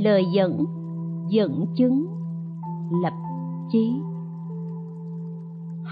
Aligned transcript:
lời 0.00 0.24
dẫn 0.32 0.64
dẫn 1.28 1.66
chứng, 1.76 2.06
lập 3.02 3.12
chí. 3.72 3.92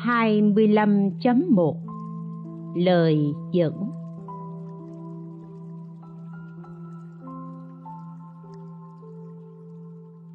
25.1 0.05 1.75
Lời 2.75 3.35
dẫn. 3.53 3.91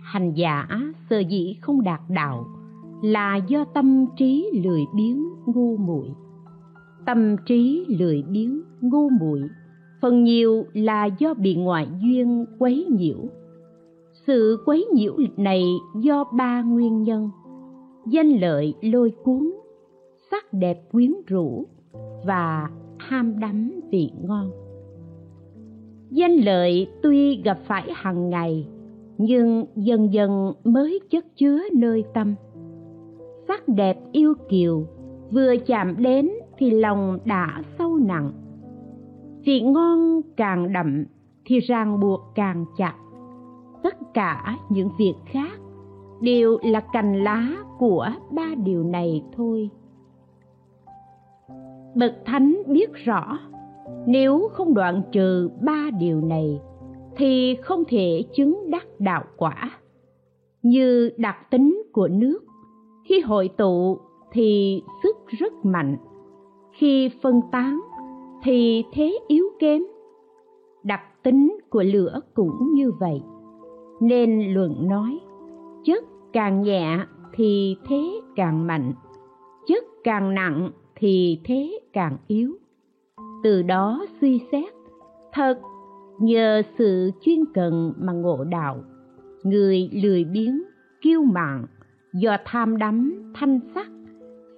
Hành 0.01 0.33
giả 0.33 0.67
sơ 1.09 1.19
dĩ 1.19 1.55
không 1.61 1.83
đạt 1.83 2.01
đạo 2.09 2.45
là 3.01 3.35
do 3.35 3.65
tâm 3.73 4.05
trí 4.17 4.61
lười 4.63 4.85
biếng 4.95 5.23
ngu 5.45 5.77
muội. 5.77 6.09
Tâm 7.05 7.35
trí 7.45 7.85
lười 7.99 8.23
biếng 8.29 8.61
ngu 8.81 9.09
muội 9.09 9.41
phần 10.01 10.23
nhiều 10.23 10.65
là 10.73 11.05
do 11.05 11.33
bị 11.33 11.55
ngoại 11.55 11.87
duyên 12.01 12.45
quấy 12.59 12.87
nhiễu 12.91 13.17
sự 14.27 14.63
quấy 14.65 14.85
nhiễu 14.93 15.13
này 15.37 15.63
do 15.95 16.23
ba 16.23 16.61
nguyên 16.61 17.03
nhân. 17.03 17.29
Danh 18.05 18.29
lợi 18.29 18.73
lôi 18.81 19.11
cuốn, 19.23 19.51
sắc 20.31 20.53
đẹp 20.53 20.91
quyến 20.91 21.13
rũ 21.27 21.65
và 22.25 22.69
ham 22.97 23.39
đắm 23.39 23.81
vị 23.91 24.11
ngon. 24.21 24.51
Danh 26.09 26.35
lợi 26.35 26.87
tuy 27.03 27.41
gặp 27.41 27.59
phải 27.67 27.83
hàng 27.93 28.29
ngày, 28.29 28.67
nhưng 29.17 29.65
dần 29.75 30.13
dần 30.13 30.53
mới 30.63 30.99
chất 31.09 31.25
chứa 31.35 31.59
nơi 31.73 32.03
tâm. 32.13 32.35
Sắc 33.47 33.67
đẹp 33.67 33.97
yêu 34.11 34.33
kiều 34.49 34.85
vừa 35.31 35.55
chạm 35.67 35.95
đến 35.97 36.29
thì 36.57 36.71
lòng 36.71 37.19
đã 37.25 37.61
sâu 37.77 37.97
nặng. 37.97 38.31
Vị 39.45 39.61
ngon 39.61 40.21
càng 40.37 40.73
đậm 40.73 41.05
thì 41.45 41.59
ràng 41.59 41.99
buộc 41.99 42.19
càng 42.35 42.65
chặt 42.77 42.95
tất 43.85 44.13
cả 44.13 44.57
những 44.69 44.89
việc 44.97 45.13
khác 45.25 45.59
đều 46.21 46.57
là 46.63 46.79
cành 46.79 47.23
lá 47.23 47.55
của 47.79 48.09
ba 48.31 48.47
điều 48.63 48.83
này 48.83 49.23
thôi. 49.37 49.69
Bậc 51.95 52.13
thánh 52.25 52.61
biết 52.67 52.93
rõ, 52.93 53.39
nếu 54.07 54.49
không 54.53 54.73
đoạn 54.73 55.01
trừ 55.11 55.49
ba 55.61 55.89
điều 55.99 56.21
này, 56.21 56.61
thì 57.17 57.55
không 57.55 57.83
thể 57.87 58.23
chứng 58.35 58.69
đắc 58.69 58.87
đạo 58.99 59.23
quả. 59.37 59.71
Như 60.63 61.09
đặc 61.17 61.37
tính 61.51 61.83
của 61.93 62.07
nước, 62.07 62.39
khi 63.03 63.19
hội 63.19 63.49
tụ 63.57 63.97
thì 64.31 64.81
sức 65.03 65.17
rất 65.27 65.53
mạnh, 65.63 65.97
khi 66.71 67.09
phân 67.21 67.41
tán 67.51 67.79
thì 68.43 68.83
thế 68.93 69.19
yếu 69.27 69.45
kém. 69.59 69.83
Đặc 70.83 71.01
tính 71.23 71.57
của 71.69 71.83
lửa 71.83 72.19
cũng 72.33 72.73
như 72.73 72.91
vậy 72.99 73.21
nên 73.99 74.53
luận 74.53 74.87
nói 74.89 75.19
chất 75.85 76.03
càng 76.33 76.61
nhẹ 76.61 76.99
thì 77.33 77.77
thế 77.87 78.21
càng 78.35 78.67
mạnh 78.67 78.93
chất 79.67 79.83
càng 80.03 80.35
nặng 80.35 80.71
thì 80.95 81.39
thế 81.43 81.79
càng 81.93 82.17
yếu. 82.27 82.57
Từ 83.43 83.61
đó 83.61 84.05
suy 84.21 84.41
xét, 84.51 84.73
thật 85.33 85.59
nhờ 86.19 86.61
sự 86.77 87.11
chuyên 87.21 87.45
cần 87.53 87.93
mà 87.97 88.13
ngộ 88.13 88.43
đạo. 88.43 88.83
Người 89.43 89.89
lười 89.93 90.23
biếng, 90.23 90.63
kiêu 91.01 91.21
mạn, 91.21 91.65
do 92.13 92.37
tham 92.45 92.77
đắm 92.77 93.23
thanh 93.35 93.59
sắc 93.75 93.87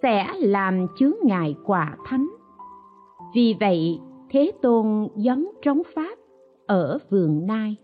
sẽ 0.01 0.27
làm 0.39 0.87
chướng 0.99 1.15
ngại 1.23 1.55
quả 1.65 1.97
thánh. 2.05 2.27
Vì 3.35 3.55
vậy, 3.59 3.99
thế 4.29 4.51
tôn 4.61 5.07
giống 5.15 5.47
trống 5.61 5.81
pháp 5.95 6.17
ở 6.65 6.99
vườn 7.09 7.47
nai 7.47 7.75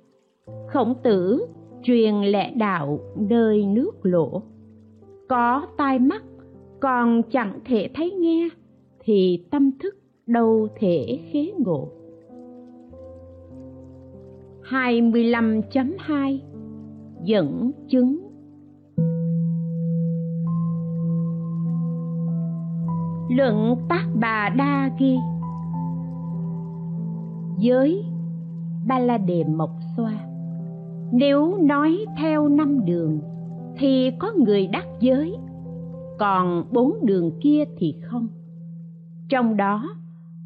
khổng 0.67 0.95
tử 1.03 1.45
truyền 1.83 2.15
lẽ 2.15 2.53
đạo 2.55 2.99
nơi 3.15 3.65
nước 3.65 3.91
lỗ. 4.03 4.41
Có 5.29 5.67
tai 5.77 5.99
mắt, 5.99 6.23
còn 6.79 7.21
chẳng 7.31 7.59
thể 7.65 7.89
thấy 7.95 8.11
nghe, 8.11 8.49
thì 8.99 9.45
tâm 9.51 9.71
thức 9.79 9.95
đâu 10.27 10.67
thể 10.79 11.19
khế 11.31 11.51
ngộ. 11.57 11.87
25.2 14.63 16.39
Dẫn 17.23 17.71
chứng. 17.87 18.17
Luận 23.29 23.75
tác 23.89 24.07
bà 24.15 24.49
đa 24.57 24.89
ghi. 24.99 25.17
Giới 27.57 28.05
Ba 28.87 28.99
la 28.99 29.17
đề 29.17 29.43
mộc 29.43 29.69
xoa. 29.97 30.32
Nếu 31.15 31.57
nói 31.57 32.05
theo 32.17 32.47
năm 32.47 32.85
đường, 32.85 33.19
Thì 33.77 34.11
có 34.19 34.31
người 34.37 34.67
đắc 34.67 34.85
giới, 34.99 35.35
Còn 36.19 36.63
bốn 36.71 36.93
đường 37.01 37.31
kia 37.41 37.63
thì 37.77 37.95
không. 38.01 38.27
Trong 39.29 39.57
đó, 39.57 39.95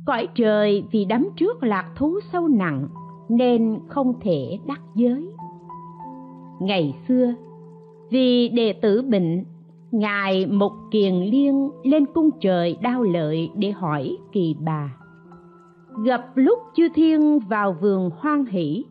Cõi 0.06 0.28
trời 0.36 0.84
vì 0.92 1.06
đắm 1.06 1.30
trước 1.36 1.64
lạc 1.64 1.92
thú 1.96 2.20
sâu 2.32 2.48
nặng, 2.48 2.88
Nên 3.30 3.80
không 3.88 4.14
thể 4.22 4.60
đắc 4.68 4.82
giới. 4.96 5.30
Ngày 6.60 6.96
xưa, 7.08 7.34
Vì 8.10 8.50
đệ 8.50 8.74
tử 8.74 9.02
bệnh, 9.02 9.44
ngài 9.92 10.46
mục 10.46 10.72
kiền 10.92 11.14
liên 11.14 11.70
lên 11.84 12.06
cung 12.06 12.30
trời 12.42 12.78
đao 12.82 13.04
lợi 13.04 13.50
để 13.56 13.72
hỏi 13.72 14.18
kỳ 14.32 14.56
bà. 14.66 14.98
Gặp 16.06 16.32
lúc 16.36 16.60
chư 16.76 16.88
thiên 16.96 17.40
vào 17.40 17.76
vườn 17.82 18.10
hoan 18.20 18.46
hỷ 18.46 18.86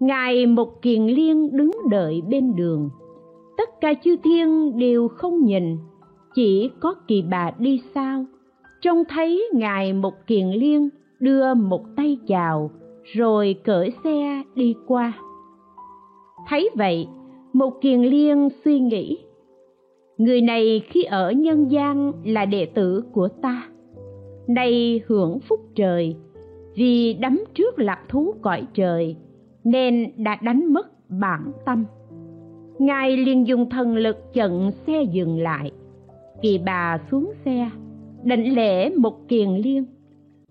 ngài 0.00 0.46
mục 0.46 0.82
kiền 0.82 1.06
liên 1.06 1.56
đứng 1.56 1.70
đợi 1.90 2.22
bên 2.28 2.56
đường. 2.56 2.90
Tất 3.56 3.80
cả 3.80 3.94
chư 4.04 4.16
thiên 4.24 4.78
đều 4.78 5.08
không 5.08 5.44
nhìn, 5.44 5.76
chỉ 6.34 6.70
có 6.80 6.94
kỳ 7.08 7.22
bà 7.22 7.50
đi 7.58 7.82
sau. 7.94 8.24
Trông 8.80 9.02
thấy 9.08 9.48
ngài 9.54 9.92
mục 9.92 10.14
kiền 10.26 10.46
liên 10.46 10.88
đưa 11.20 11.54
một 11.54 11.82
tay 11.96 12.18
chào 12.26 12.70
rồi 13.02 13.54
cởi 13.64 13.92
xe 14.04 14.42
đi 14.54 14.74
qua. 14.86 15.12
Thấy 16.48 16.70
vậy 16.74 17.08
mục 17.52 17.74
kiền 17.80 18.02
liên 18.02 18.48
suy 18.64 18.80
nghĩ, 18.80 19.18
người 20.18 20.40
này 20.40 20.82
khi 20.88 21.02
ở 21.02 21.30
nhân 21.30 21.70
gian 21.70 22.12
là 22.24 22.44
đệ 22.44 22.66
tử 22.66 23.04
của 23.12 23.28
ta. 23.28 23.68
Nay 24.48 25.00
hưởng 25.06 25.38
phúc 25.40 25.60
trời, 25.74 26.16
vì 26.74 27.14
đắm 27.14 27.44
trước 27.54 27.78
lạc 27.78 28.00
thú 28.08 28.34
cõi 28.42 28.62
trời 28.74 29.16
nên 29.64 30.12
đã 30.16 30.38
đánh 30.42 30.72
mất 30.72 31.10
bản 31.10 31.52
tâm. 31.64 31.84
Ngài 32.78 33.16
liền 33.16 33.46
dùng 33.46 33.70
thần 33.70 33.96
lực 33.96 34.34
chận 34.34 34.70
xe 34.86 35.02
dừng 35.02 35.38
lại. 35.38 35.72
Kỳ 36.42 36.58
bà 36.58 36.98
xuống 37.10 37.32
xe 37.44 37.70
định 38.22 38.54
lễ 38.54 38.90
một 38.90 39.28
kiền 39.28 39.48
liên. 39.50 39.84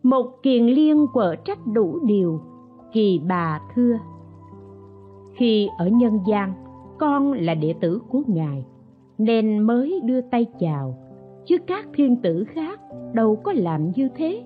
Một 0.04 0.26
kiền 0.44 0.66
liên 0.66 1.06
quở 1.14 1.36
trách 1.46 1.60
đủ 1.74 2.00
điều, 2.06 2.42
kỳ 2.94 3.22
bà 3.28 3.62
thưa. 3.76 3.98
Khi 5.36 5.70
ở 5.78 5.88
nhân 5.88 6.20
gian, 6.28 6.54
con 7.00 7.34
là 7.34 7.54
đệ 7.56 7.74
tử 7.82 8.02
của 8.10 8.22
ngài, 8.28 8.66
nên 9.18 9.60
mới 9.60 10.00
đưa 10.04 10.22
tay 10.22 10.46
chào, 10.60 10.98
chứ 11.46 11.58
các 11.68 11.88
thiên 11.96 12.16
tử 12.16 12.44
khác 12.44 12.80
đâu 13.14 13.36
có 13.36 13.54
làm 13.54 13.92
như 13.96 14.10
thế. 14.16 14.44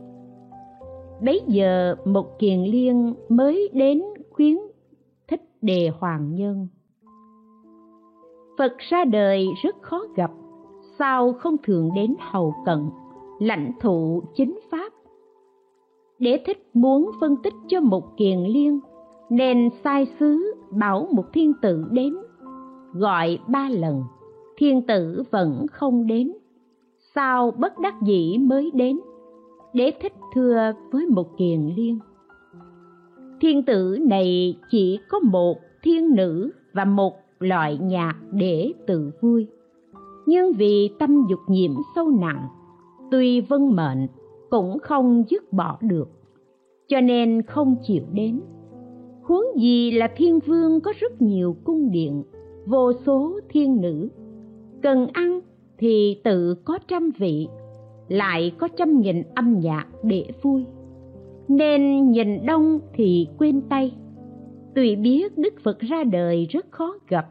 Bấy 1.21 1.41
giờ 1.47 1.95
một 2.05 2.39
kiền 2.39 2.59
liên 2.59 3.13
mới 3.29 3.69
đến 3.73 4.01
khuyến 4.33 4.57
thích 5.27 5.41
đề 5.61 5.91
hoàng 5.99 6.35
nhân. 6.35 6.67
Phật 8.57 8.77
ra 8.77 9.05
đời 9.05 9.47
rất 9.63 9.81
khó 9.81 10.01
gặp, 10.15 10.31
sao 10.99 11.33
không 11.33 11.55
thường 11.63 11.89
đến 11.95 12.15
hầu 12.19 12.55
cận, 12.65 12.89
lãnh 13.39 13.71
thụ 13.81 14.23
chính 14.35 14.59
pháp. 14.71 14.93
Để 16.19 16.43
thích 16.45 16.69
muốn 16.73 17.11
phân 17.21 17.35
tích 17.43 17.53
cho 17.67 17.81
một 17.81 18.17
kiền 18.17 18.39
liên, 18.39 18.79
nên 19.29 19.69
sai 19.83 20.07
sứ 20.19 20.55
bảo 20.71 21.07
một 21.11 21.25
thiên 21.33 21.53
tử 21.61 21.85
đến, 21.91 22.13
gọi 22.93 23.39
ba 23.47 23.69
lần, 23.69 24.03
thiên 24.57 24.87
tử 24.87 25.23
vẫn 25.31 25.65
không 25.71 26.07
đến. 26.07 26.31
Sao 27.15 27.51
bất 27.51 27.79
đắc 27.79 28.01
dĩ 28.01 28.37
mới 28.37 28.71
đến? 28.73 28.99
Đế 29.73 29.91
thích 30.01 30.13
thưa 30.35 30.73
với 30.91 31.05
một 31.07 31.37
kiền 31.37 31.73
liên 31.75 31.99
thiên 33.43 33.63
tử 33.63 33.97
này 34.01 34.57
chỉ 34.69 34.99
có 35.09 35.19
một 35.19 35.57
thiên 35.83 36.15
nữ 36.15 36.51
và 36.73 36.85
một 36.85 37.13
loại 37.39 37.77
nhạc 37.77 38.13
để 38.31 38.73
tự 38.87 39.11
vui. 39.21 39.47
Nhưng 40.25 40.53
vì 40.53 40.89
tâm 40.99 41.25
dục 41.29 41.39
nhiễm 41.47 41.71
sâu 41.95 42.09
nặng, 42.09 42.47
tuy 43.11 43.41
vân 43.41 43.75
mệnh 43.75 44.07
cũng 44.49 44.79
không 44.79 45.23
dứt 45.29 45.53
bỏ 45.53 45.77
được, 45.81 46.09
cho 46.87 47.01
nên 47.01 47.41
không 47.41 47.75
chịu 47.87 48.03
đến. 48.13 48.41
Huống 49.23 49.45
gì 49.55 49.91
là 49.91 50.07
thiên 50.15 50.39
vương 50.39 50.81
có 50.81 50.93
rất 50.99 51.21
nhiều 51.21 51.55
cung 51.63 51.91
điện, 51.91 52.23
vô 52.65 52.91
số 53.05 53.39
thiên 53.49 53.81
nữ, 53.81 54.09
cần 54.81 55.07
ăn 55.13 55.39
thì 55.77 56.21
tự 56.23 56.55
có 56.65 56.79
trăm 56.87 57.11
vị, 57.17 57.47
lại 58.07 58.51
có 58.57 58.67
trăm 58.67 59.01
nghìn 59.01 59.23
âm 59.35 59.59
nhạc 59.59 59.87
để 60.03 60.25
vui 60.41 60.65
nên 61.47 62.11
nhìn 62.11 62.45
đông 62.45 62.79
thì 62.93 63.27
quên 63.37 63.61
tây 63.69 63.93
tuy 64.75 64.95
biết 64.95 65.37
đức 65.37 65.53
phật 65.63 65.79
ra 65.79 66.03
đời 66.03 66.47
rất 66.49 66.65
khó 66.71 66.93
gặp, 67.07 67.25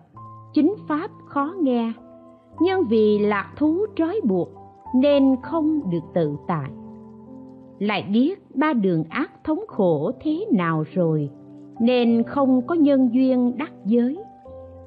chính 0.54 0.74
pháp 0.88 1.10
khó 1.26 1.54
nghe. 1.62 1.92
Nhưng 2.60 2.84
vì 2.88 3.18
lạc 3.18 3.52
thú 3.58 3.86
trói 3.96 4.20
buộc 4.24 4.48
nên 4.94 5.36
không 5.42 5.90
được 5.90 6.02
tự 6.14 6.36
tại. 6.48 6.70
Lại 7.78 8.02
biết 8.12 8.42
ba 8.54 8.72
đường 8.72 9.04
ác 9.08 9.44
thống 9.44 9.60
khổ 9.68 10.10
thế 10.20 10.46
nào 10.52 10.84
rồi, 10.92 11.30
nên 11.80 12.22
không 12.22 12.66
có 12.66 12.74
nhân 12.74 13.08
duyên 13.12 13.52
đắc 13.58 13.72
giới. 13.86 14.18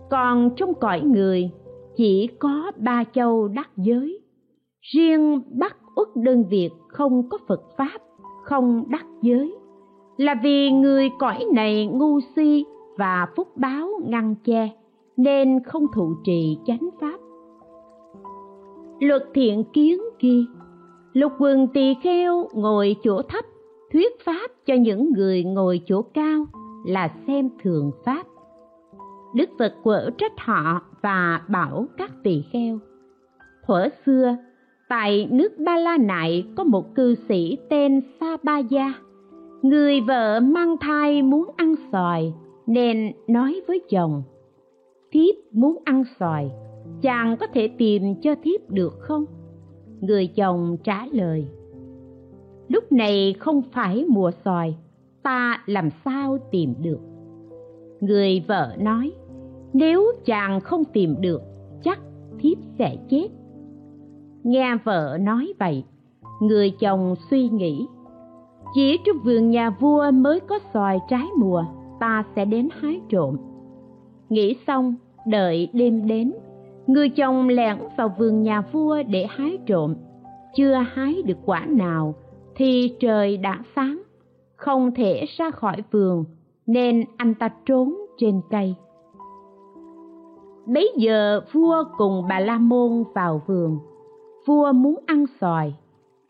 Còn 0.09 0.49
trong 0.55 0.73
cõi 0.73 1.01
người, 1.01 1.51
chỉ 1.95 2.27
có 2.39 2.71
ba 2.77 3.03
châu 3.13 3.47
đắc 3.47 3.69
giới. 3.77 4.19
Riêng 4.81 5.41
bắc 5.59 5.77
uất 5.95 6.07
đơn 6.15 6.43
việt 6.49 6.69
không 6.87 7.29
có 7.29 7.37
phật 7.47 7.61
pháp 7.77 8.01
không 8.45 8.83
đắc 8.87 9.05
giới. 9.21 9.55
Là 10.17 10.35
vì 10.43 10.71
người 10.71 11.09
cõi 11.19 11.45
này 11.53 11.85
ngu 11.85 12.19
si 12.35 12.65
và 12.97 13.27
phúc 13.35 13.47
báo 13.57 13.89
ngăn 14.07 14.35
che, 14.43 14.69
nên 15.17 15.63
không 15.63 15.85
thụ 15.93 16.13
trì 16.23 16.57
chánh 16.65 16.89
pháp. 17.01 17.17
Luật 18.99 19.23
thiện 19.33 19.63
kiến 19.73 19.97
ghi, 20.19 20.45
lục 21.13 21.31
quần 21.39 21.67
tỳ 21.73 21.93
kheo 22.03 22.49
ngồi 22.53 22.95
chỗ 23.03 23.21
thấp, 23.21 23.45
thuyết 23.93 24.11
pháp 24.25 24.51
cho 24.65 24.73
những 24.73 25.09
người 25.13 25.43
ngồi 25.43 25.81
chỗ 25.85 26.01
cao 26.01 26.45
là 26.85 27.13
xem 27.27 27.49
thường 27.63 27.91
pháp. 28.05 28.23
Đức 29.35 29.49
phật 29.59 29.73
quở 29.83 30.09
trách 30.17 30.33
họ 30.37 30.81
và 31.01 31.41
bảo 31.49 31.85
các 31.97 32.11
tỳ 32.23 32.43
kheo, 32.51 32.79
thuở 33.67 33.87
xưa 34.05 34.35
tại 34.89 35.27
nước 35.31 35.51
ba 35.65 35.77
la 35.77 35.97
nại 35.97 36.45
có 36.55 36.63
một 36.63 36.95
cư 36.95 37.15
sĩ 37.29 37.57
tên 37.69 38.01
sa 38.19 38.37
ba 38.43 38.57
gia. 38.57 38.93
Người 39.61 40.01
vợ 40.01 40.39
mang 40.39 40.75
thai 40.81 41.21
muốn 41.21 41.49
ăn 41.55 41.75
xoài, 41.91 42.33
nên 42.67 43.11
nói 43.27 43.61
với 43.67 43.81
chồng, 43.89 44.23
thiếp 45.11 45.35
muốn 45.51 45.77
ăn 45.85 46.03
xoài, 46.19 46.51
chàng 47.01 47.37
có 47.37 47.47
thể 47.47 47.67
tìm 47.67 48.15
cho 48.21 48.35
thiếp 48.43 48.69
được 48.69 48.93
không? 48.99 49.25
Người 50.01 50.27
chồng 50.27 50.77
trả 50.83 51.05
lời, 51.11 51.47
lúc 52.67 52.91
này 52.91 53.35
không 53.39 53.61
phải 53.71 54.05
mùa 54.09 54.31
xoài, 54.45 54.77
ta 55.23 55.63
làm 55.65 55.89
sao 56.05 56.37
tìm 56.51 56.73
được? 56.81 56.99
Người 57.99 58.43
vợ 58.47 58.75
nói, 58.79 59.11
nếu 59.73 60.11
chàng 60.25 60.59
không 60.59 60.83
tìm 60.85 61.15
được, 61.21 61.41
chắc 61.83 61.99
thiếp 62.39 62.57
sẽ 62.77 62.97
chết 63.09 63.27
nghe 64.45 64.77
vợ 64.83 65.17
nói 65.21 65.53
vậy, 65.59 65.83
người 66.41 66.71
chồng 66.79 67.15
suy 67.29 67.49
nghĩ, 67.49 67.87
chỉ 68.73 68.97
trong 69.05 69.17
vườn 69.23 69.49
nhà 69.49 69.69
vua 69.69 70.11
mới 70.11 70.39
có 70.39 70.59
xoài 70.73 70.99
trái 71.09 71.27
mùa, 71.37 71.63
ta 71.99 72.23
sẽ 72.35 72.45
đến 72.45 72.69
hái 72.79 73.01
trộm. 73.09 73.37
Nghĩ 74.29 74.55
xong, 74.67 74.95
đợi 75.27 75.69
đêm 75.73 76.07
đến, 76.07 76.33
người 76.87 77.09
chồng 77.09 77.49
lẻn 77.49 77.77
vào 77.97 78.15
vườn 78.17 78.43
nhà 78.43 78.61
vua 78.61 79.03
để 79.07 79.27
hái 79.29 79.57
trộm. 79.65 79.95
Chưa 80.55 80.73
hái 80.73 81.21
được 81.25 81.37
quả 81.45 81.65
nào 81.69 82.15
thì 82.55 82.95
trời 82.99 83.37
đã 83.37 83.59
sáng, 83.75 84.01
không 84.55 84.91
thể 84.95 85.25
ra 85.37 85.51
khỏi 85.51 85.83
vườn, 85.91 86.23
nên 86.65 87.03
anh 87.17 87.33
ta 87.33 87.49
trốn 87.65 87.95
trên 88.17 88.41
cây. 88.49 88.75
Bấy 90.65 90.91
giờ 90.97 91.41
vua 91.51 91.83
cùng 91.97 92.23
bà 92.29 92.39
la 92.39 92.57
môn 92.57 93.03
vào 93.15 93.41
vườn 93.47 93.79
vua 94.45 94.71
muốn 94.71 94.95
ăn 95.05 95.25
xoài. 95.41 95.75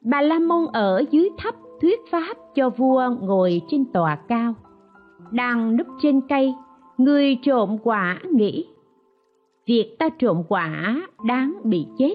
Bà 0.01 0.21
la 0.21 0.39
môn 0.39 0.65
ở 0.73 1.03
dưới 1.11 1.29
thấp 1.37 1.55
thuyết 1.81 1.99
pháp 2.11 2.37
cho 2.55 2.69
vua 2.69 3.09
ngồi 3.21 3.61
trên 3.67 3.85
tòa 3.85 4.15
cao. 4.15 4.53
Đang 5.31 5.77
núp 5.77 5.87
trên 6.01 6.21
cây, 6.21 6.53
người 6.97 7.37
trộm 7.41 7.77
quả 7.83 8.19
nghĩ, 8.31 8.65
việc 9.65 9.95
ta 9.99 10.09
trộm 10.09 10.43
quả 10.49 10.95
đáng 11.25 11.53
bị 11.63 11.87
chết. 11.97 12.13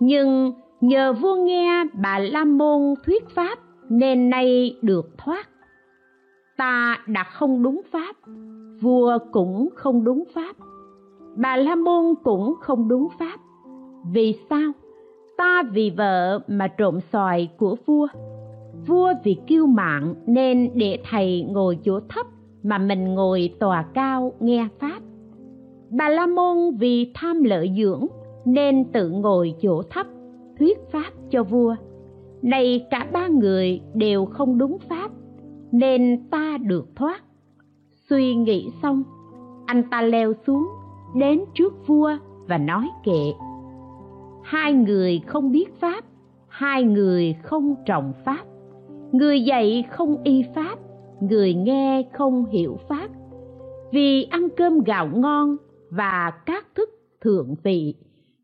Nhưng 0.00 0.52
nhờ 0.80 1.12
vua 1.12 1.34
nghe 1.34 1.84
bà 2.02 2.18
la 2.18 2.44
môn 2.44 2.94
thuyết 3.06 3.28
pháp 3.28 3.58
nên 3.88 4.30
nay 4.30 4.76
được 4.82 5.18
thoát. 5.18 5.48
Ta 6.56 6.98
đã 7.06 7.24
không 7.24 7.62
đúng 7.62 7.80
pháp, 7.90 8.16
vua 8.80 9.18
cũng 9.32 9.68
không 9.74 10.04
đúng 10.04 10.24
pháp. 10.34 10.56
Bà 11.36 11.56
la 11.56 11.74
môn 11.74 12.14
cũng 12.24 12.54
không 12.60 12.88
đúng 12.88 13.08
pháp. 13.18 13.40
Vì 14.12 14.34
sao? 14.50 14.72
Ta 15.38 15.62
vì 15.72 15.90
vợ 15.96 16.40
mà 16.48 16.68
trộm 16.68 17.00
xoài 17.12 17.48
của 17.56 17.76
vua. 17.86 18.06
Vua 18.86 19.12
vì 19.24 19.36
kiêu 19.46 19.66
mạng 19.66 20.14
nên 20.26 20.70
để 20.74 20.98
thầy 21.10 21.42
ngồi 21.42 21.78
chỗ 21.84 22.00
thấp 22.08 22.26
mà 22.62 22.78
mình 22.78 23.14
ngồi 23.14 23.54
tòa 23.60 23.82
cao 23.94 24.32
nghe 24.40 24.68
pháp. 24.78 25.00
Bà 25.90 26.08
la 26.08 26.26
môn 26.26 26.76
vì 26.78 27.12
tham 27.14 27.42
lợi 27.42 27.70
dưỡng 27.78 28.06
nên 28.44 28.84
tự 28.92 29.10
ngồi 29.10 29.54
chỗ 29.62 29.82
thấp 29.90 30.06
thuyết 30.58 30.78
pháp 30.92 31.10
cho 31.30 31.42
vua. 31.42 31.74
Này 32.42 32.86
cả 32.90 33.06
ba 33.12 33.26
người 33.28 33.80
đều 33.94 34.26
không 34.26 34.58
đúng 34.58 34.78
pháp 34.88 35.10
nên 35.72 36.28
ta 36.30 36.58
được 36.62 36.96
thoát. 36.96 37.20
Suy 38.10 38.34
nghĩ 38.34 38.68
xong, 38.82 39.02
anh 39.66 39.82
ta 39.90 40.02
leo 40.02 40.32
xuống 40.46 40.68
đến 41.16 41.44
trước 41.54 41.86
vua 41.86 42.12
và 42.46 42.58
nói 42.58 42.88
kệ 43.04 43.32
hai 44.48 44.72
người 44.72 45.20
không 45.26 45.52
biết 45.52 45.80
pháp, 45.80 46.04
hai 46.48 46.82
người 46.84 47.36
không 47.42 47.74
trọng 47.86 48.12
pháp. 48.24 48.44
Người 49.12 49.40
dạy 49.40 49.84
không 49.90 50.22
y 50.24 50.44
pháp, 50.54 50.78
người 51.20 51.54
nghe 51.54 52.02
không 52.12 52.44
hiểu 52.46 52.76
pháp. 52.88 53.08
Vì 53.92 54.22
ăn 54.22 54.48
cơm 54.56 54.80
gạo 54.80 55.08
ngon 55.14 55.56
và 55.90 56.32
các 56.46 56.66
thức 56.74 56.88
thượng 57.20 57.54
vị, 57.62 57.94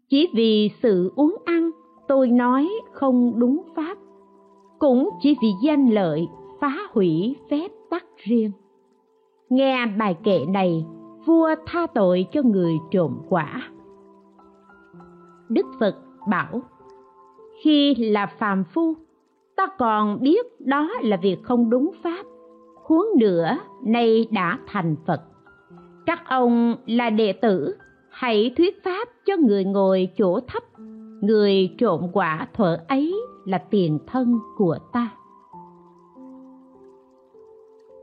chỉ 0.08 0.28
vì 0.34 0.70
sự 0.82 1.12
uống 1.16 1.36
ăn, 1.44 1.70
tôi 2.08 2.28
nói 2.28 2.68
không 2.92 3.32
đúng 3.38 3.62
pháp. 3.76 3.98
Cũng 4.78 5.10
chỉ 5.20 5.36
vì 5.42 5.48
danh 5.62 5.90
lợi 5.90 6.26
phá 6.60 6.76
hủy 6.92 7.36
phép 7.50 7.68
tắc 7.90 8.04
riêng. 8.16 8.50
Nghe 9.48 9.86
bài 9.98 10.16
kệ 10.24 10.38
này, 10.48 10.84
vua 11.26 11.54
tha 11.66 11.86
tội 11.94 12.26
cho 12.32 12.42
người 12.42 12.74
trộm 12.90 13.18
quả 13.28 13.70
đức 15.48 15.66
phật 15.80 15.96
bảo, 16.30 16.62
khi 17.62 17.94
là 17.94 18.26
phàm 18.26 18.64
phu, 18.64 18.94
ta 19.56 19.66
còn 19.78 20.20
biết 20.20 20.60
đó 20.60 20.90
là 21.02 21.16
việc 21.16 21.42
không 21.42 21.70
đúng 21.70 21.90
pháp. 22.02 22.26
Huống 22.84 23.06
nữa, 23.18 23.58
nay 23.84 24.28
đã 24.30 24.58
thành 24.66 24.96
phật. 25.06 25.20
Các 26.06 26.22
ông 26.28 26.74
là 26.86 27.10
đệ 27.10 27.32
tử, 27.32 27.76
hãy 28.10 28.54
thuyết 28.56 28.84
pháp 28.84 29.08
cho 29.24 29.36
người 29.36 29.64
ngồi 29.64 30.08
chỗ 30.16 30.40
thấp. 30.40 30.62
Người 31.20 31.74
trộm 31.78 32.08
quả 32.12 32.48
thuở 32.54 32.78
ấy 32.88 33.14
là 33.44 33.58
tiền 33.58 33.98
thân 34.06 34.38
của 34.56 34.78
ta. 34.92 35.10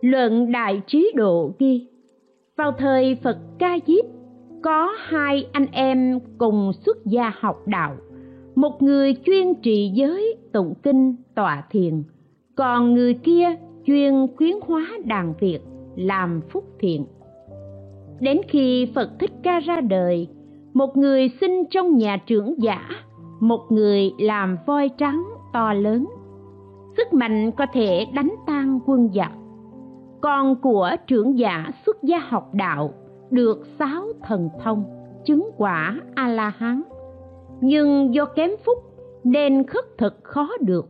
Luận 0.01 0.51
đại 0.51 0.81
trí 0.87 1.11
độ 1.15 1.51
ghi, 1.59 1.87
vào 2.57 2.71
thời 2.71 3.17
phật 3.23 3.37
ca 3.59 3.77
diếp 3.87 4.05
có 4.61 4.91
hai 4.97 5.47
anh 5.51 5.65
em 5.71 6.19
cùng 6.37 6.71
xuất 6.73 7.05
gia 7.05 7.31
học 7.39 7.67
đạo, 7.67 7.95
một 8.55 8.81
người 8.81 9.15
chuyên 9.25 9.53
trì 9.61 9.91
giới 9.95 10.37
tụng 10.53 10.73
kinh, 10.83 11.15
tọa 11.35 11.63
thiền, 11.69 12.03
còn 12.55 12.93
người 12.93 13.13
kia 13.13 13.47
chuyên 13.85 14.27
khuyến 14.37 14.55
hóa 14.67 14.87
đàn 15.05 15.33
việt, 15.39 15.59
làm 15.95 16.41
phúc 16.49 16.63
thiện. 16.79 17.05
Đến 18.19 18.37
khi 18.47 18.91
phật 18.95 19.09
thích 19.19 19.31
ca 19.43 19.59
ra 19.59 19.81
đời, 19.81 20.27
một 20.73 20.97
người 20.97 21.29
sinh 21.41 21.63
trong 21.69 21.97
nhà 21.97 22.17
trưởng 22.27 22.61
giả, 22.61 22.89
một 23.39 23.61
người 23.69 24.11
làm 24.19 24.57
voi 24.65 24.89
trắng 24.97 25.23
to 25.53 25.73
lớn. 25.73 26.05
Sức 26.97 27.13
mạnh 27.13 27.51
có 27.51 27.65
thể 27.73 28.05
đánh 28.13 28.35
tan 28.47 28.79
quân 28.85 29.09
giặc. 29.15 29.31
Còn 30.21 30.55
của 30.61 30.91
trưởng 31.07 31.39
giả 31.39 31.71
xuất 31.85 32.03
gia 32.03 32.19
học 32.19 32.53
đạo 32.53 32.93
được 33.31 33.65
sáu 33.79 34.03
thần 34.23 34.49
thông, 34.63 34.83
chứng 35.25 35.49
quả 35.57 36.01
a 36.15 36.27
la 36.27 36.49
hán 36.49 36.81
nhưng 37.61 38.13
do 38.13 38.25
kém 38.25 38.51
phúc 38.65 38.77
nên 39.23 39.67
khất 39.67 39.97
thực 39.97 40.23
khó 40.23 40.49
được. 40.59 40.85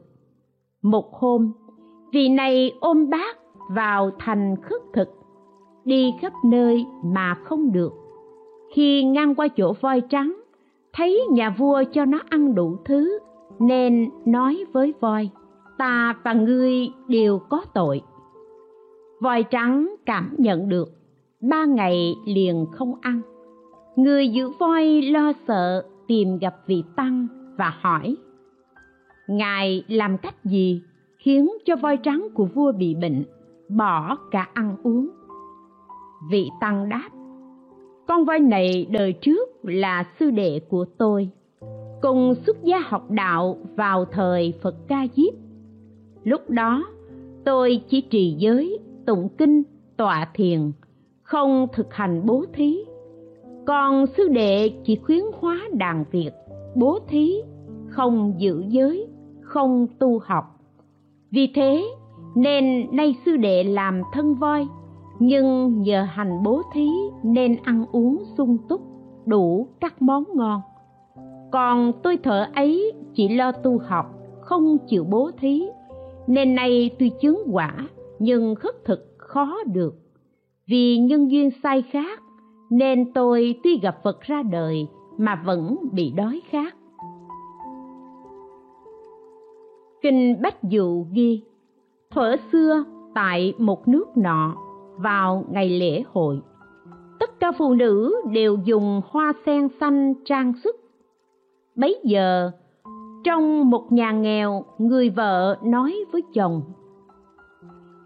Một 0.82 1.14
hôm, 1.14 1.52
vị 2.14 2.30
này 2.30 2.72
ôm 2.80 3.10
bác 3.10 3.38
vào 3.70 4.12
thành 4.20 4.56
khất 4.62 4.82
thực, 4.94 5.10
đi 5.86 6.14
khắp 6.22 6.34
nơi 6.46 6.86
mà 7.04 7.36
không 7.44 7.72
được. 7.72 7.94
Khi 8.74 9.04
ngang 9.04 9.36
qua 9.36 9.48
chỗ 9.48 9.74
voi 9.82 10.02
trắng, 10.10 10.42
thấy 10.94 11.28
nhà 11.32 11.56
vua 11.58 11.84
cho 11.92 12.06
nó 12.06 12.20
ăn 12.30 12.56
đủ 12.56 12.78
thứ, 12.86 13.20
nên 13.60 14.10
nói 14.26 14.66
với 14.72 14.94
voi, 15.00 15.30
ta 15.78 16.16
và 16.24 16.34
ngươi 16.34 16.90
đều 17.08 17.40
có 17.40 17.62
tội. 17.74 18.02
Voi 19.20 19.44
trắng 19.44 19.96
cảm 20.06 20.36
nhận 20.38 20.70
được 20.70 21.01
ba 21.42 21.66
ngày 21.66 22.16
liền 22.26 22.66
không 22.72 22.94
ăn. 23.02 23.22
Người 23.96 24.28
giữ 24.28 24.50
voi 24.60 25.02
lo 25.02 25.34
sợ 25.48 25.86
tìm 26.08 26.38
gặp 26.38 26.56
vị 26.68 26.84
tăng 26.96 27.28
và 27.58 27.74
hỏi, 27.82 28.16
ngài 29.28 29.84
làm 29.88 30.18
cách 30.18 30.46
gì 30.46 30.82
khiến 31.18 31.52
cho 31.66 31.76
voi 31.76 31.98
trắng 31.98 32.28
của 32.34 32.46
vua 32.46 32.72
bị 32.72 32.96
bệnh, 32.96 33.24
bỏ 33.70 34.18
cả 34.32 34.48
ăn 34.54 34.76
uống? 34.84 35.10
Vị 36.32 36.50
tăng 36.62 36.90
đáp, 36.90 37.10
con 38.08 38.26
voi 38.26 38.40
này 38.40 38.88
đời 38.90 39.14
trước 39.14 39.50
là 39.64 40.04
sư 40.20 40.32
đệ 40.32 40.60
của 40.70 40.86
tôi, 40.98 41.30
cùng 42.02 42.36
xuất 42.46 42.64
gia 42.64 42.80
học 42.80 43.12
đạo 43.12 43.58
vào 43.76 44.06
thời 44.06 44.54
phật 44.62 44.76
ca 44.88 45.08
diếp. 45.16 45.34
Lúc 46.24 46.50
đó 46.50 46.86
tôi 47.46 47.82
chỉ 47.88 48.02
trì 48.02 48.36
giới, 48.40 48.80
tụng 49.06 49.30
kinh, 49.38 49.64
tọa 49.98 50.28
thiền 50.34 50.72
không 51.32 51.68
thực 51.74 51.94
hành 51.94 52.26
bố 52.26 52.46
thí. 52.54 52.78
Còn 53.66 54.06
sư 54.18 54.28
đệ 54.28 54.70
chỉ 54.84 54.96
khuyến 54.96 55.24
hóa 55.40 55.60
đàn 55.74 56.06
việt 56.12 56.32
bố 56.76 57.00
thí, 57.08 57.34
không 57.88 58.34
giữ 58.38 58.64
giới, 58.68 59.08
không 59.42 59.88
tu 60.00 60.20
học. 60.20 60.46
Vì 61.32 61.52
thế, 61.56 61.84
nên 62.36 62.88
nay 62.92 63.16
sư 63.26 63.38
đệ 63.38 63.64
làm 63.64 64.02
thân 64.14 64.36
voi, 64.36 64.68
nhưng 65.20 65.82
nhờ 65.82 66.08
hành 66.10 66.44
bố 66.44 66.62
thí 66.74 66.88
nên 67.24 67.56
ăn 67.64 67.86
uống 67.92 68.24
sung 68.38 68.58
túc, 68.70 68.82
đủ 69.26 69.68
các 69.80 70.02
món 70.02 70.24
ngon. 70.36 70.62
Còn 71.52 71.92
tôi 72.04 72.18
thợ 72.18 72.48
ấy 72.56 72.92
chỉ 73.14 73.30
lo 73.30 73.52
tu 73.52 73.78
học, 73.78 74.06
không 74.42 74.78
chịu 74.88 75.04
bố 75.04 75.32
thí. 75.40 75.64
Nên 76.28 76.56
nay 76.56 76.90
tuy 77.00 77.12
chứng 77.22 77.44
quả, 77.52 77.88
nhưng 78.20 78.56
khất 78.56 78.86
thực 78.86 79.16
khó 79.18 79.58
được 79.74 80.01
vì 80.72 80.98
nhân 80.98 81.32
duyên 81.32 81.50
sai 81.64 81.82
khác, 81.82 82.22
nên 82.70 83.14
tôi 83.14 83.60
tuy 83.64 83.80
gặp 83.82 83.98
phật 84.04 84.22
ra 84.22 84.44
đời 84.44 84.88
mà 85.18 85.42
vẫn 85.46 85.78
bị 85.92 86.12
đói 86.16 86.42
khát. 86.50 86.76
Kinh 90.02 90.42
bách 90.42 90.64
dụ 90.64 91.06
ghi, 91.14 91.44
thuở 92.12 92.36
xưa, 92.52 92.84
tại 93.16 93.54
một 93.58 93.88
nước 93.88 94.18
nọ, 94.18 94.56
vào 94.98 95.46
ngày 95.52 95.70
lễ 95.70 96.04
hội, 96.14 96.42
tất 97.20 97.40
cả 97.40 97.52
phụ 97.58 97.74
nữ 97.74 98.16
đều 98.32 98.58
dùng 98.66 99.02
hoa 99.10 99.34
sen 99.46 99.68
xanh 99.80 100.14
trang 100.26 100.54
sức. 100.64 100.76
Bấy 101.76 102.00
giờ, 102.04 102.52
trong 103.24 103.70
một 103.70 103.92
nhà 103.92 104.12
nghèo, 104.12 104.66
người 104.78 105.10
vợ 105.10 105.58
nói 105.64 105.96
với 106.12 106.22
chồng 106.34 106.62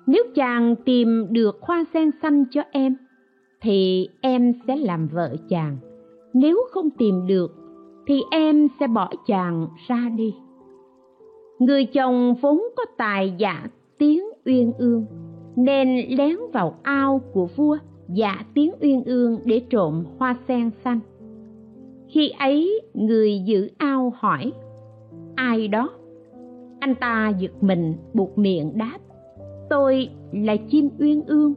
nếu 0.08 0.24
chàng 0.36 0.76
tìm 0.86 1.28
được 1.30 1.58
hoa 1.62 1.86
sen 1.94 2.12
xanh 2.22 2.46
cho 2.52 2.62
em, 2.72 2.96
thì 3.62 4.10
em 4.22 4.54
sẽ 4.68 4.76
làm 4.76 5.08
vợ 5.08 5.36
chàng. 5.50 5.78
Nếu 6.34 6.62
không 6.72 6.90
tìm 6.90 7.28
được, 7.28 7.56
thì 8.08 8.22
em 8.32 8.68
sẽ 8.80 8.88
bỏ 8.88 9.12
chàng 9.28 9.68
ra 9.88 10.10
đi. 10.18 10.34
Người 11.60 11.86
chồng 11.86 12.36
vốn 12.42 12.64
có 12.76 12.86
tài 12.98 13.34
giả 13.38 13.68
tiếng 13.98 14.24
uyên 14.46 14.74
ương, 14.78 15.06
nên 15.56 16.18
lén 16.18 16.38
vào 16.54 16.76
ao 16.84 17.22
của 17.34 17.48
vua 17.56 17.78
giả 18.10 18.46
tiếng 18.54 18.72
uyên 18.82 19.04
ương 19.04 19.40
để 19.46 19.62
trộm 19.70 20.06
hoa 20.18 20.38
sen 20.48 20.72
xanh. 20.84 21.00
Khi 22.08 22.30
ấy, 22.40 22.82
người 22.94 23.40
giữ 23.46 23.70
ao 23.78 24.14
hỏi, 24.16 24.52
ai 25.36 25.68
đó? 25.68 25.90
Anh 26.80 26.96
ta 26.96 27.34
giật 27.40 27.64
mình, 27.64 27.94
buộc 28.14 28.38
miệng 28.38 28.78
đáp 28.78 28.98
tôi 29.70 30.10
là 30.32 30.56
chim 30.70 30.90
uyên 31.00 31.26
ương. 31.26 31.54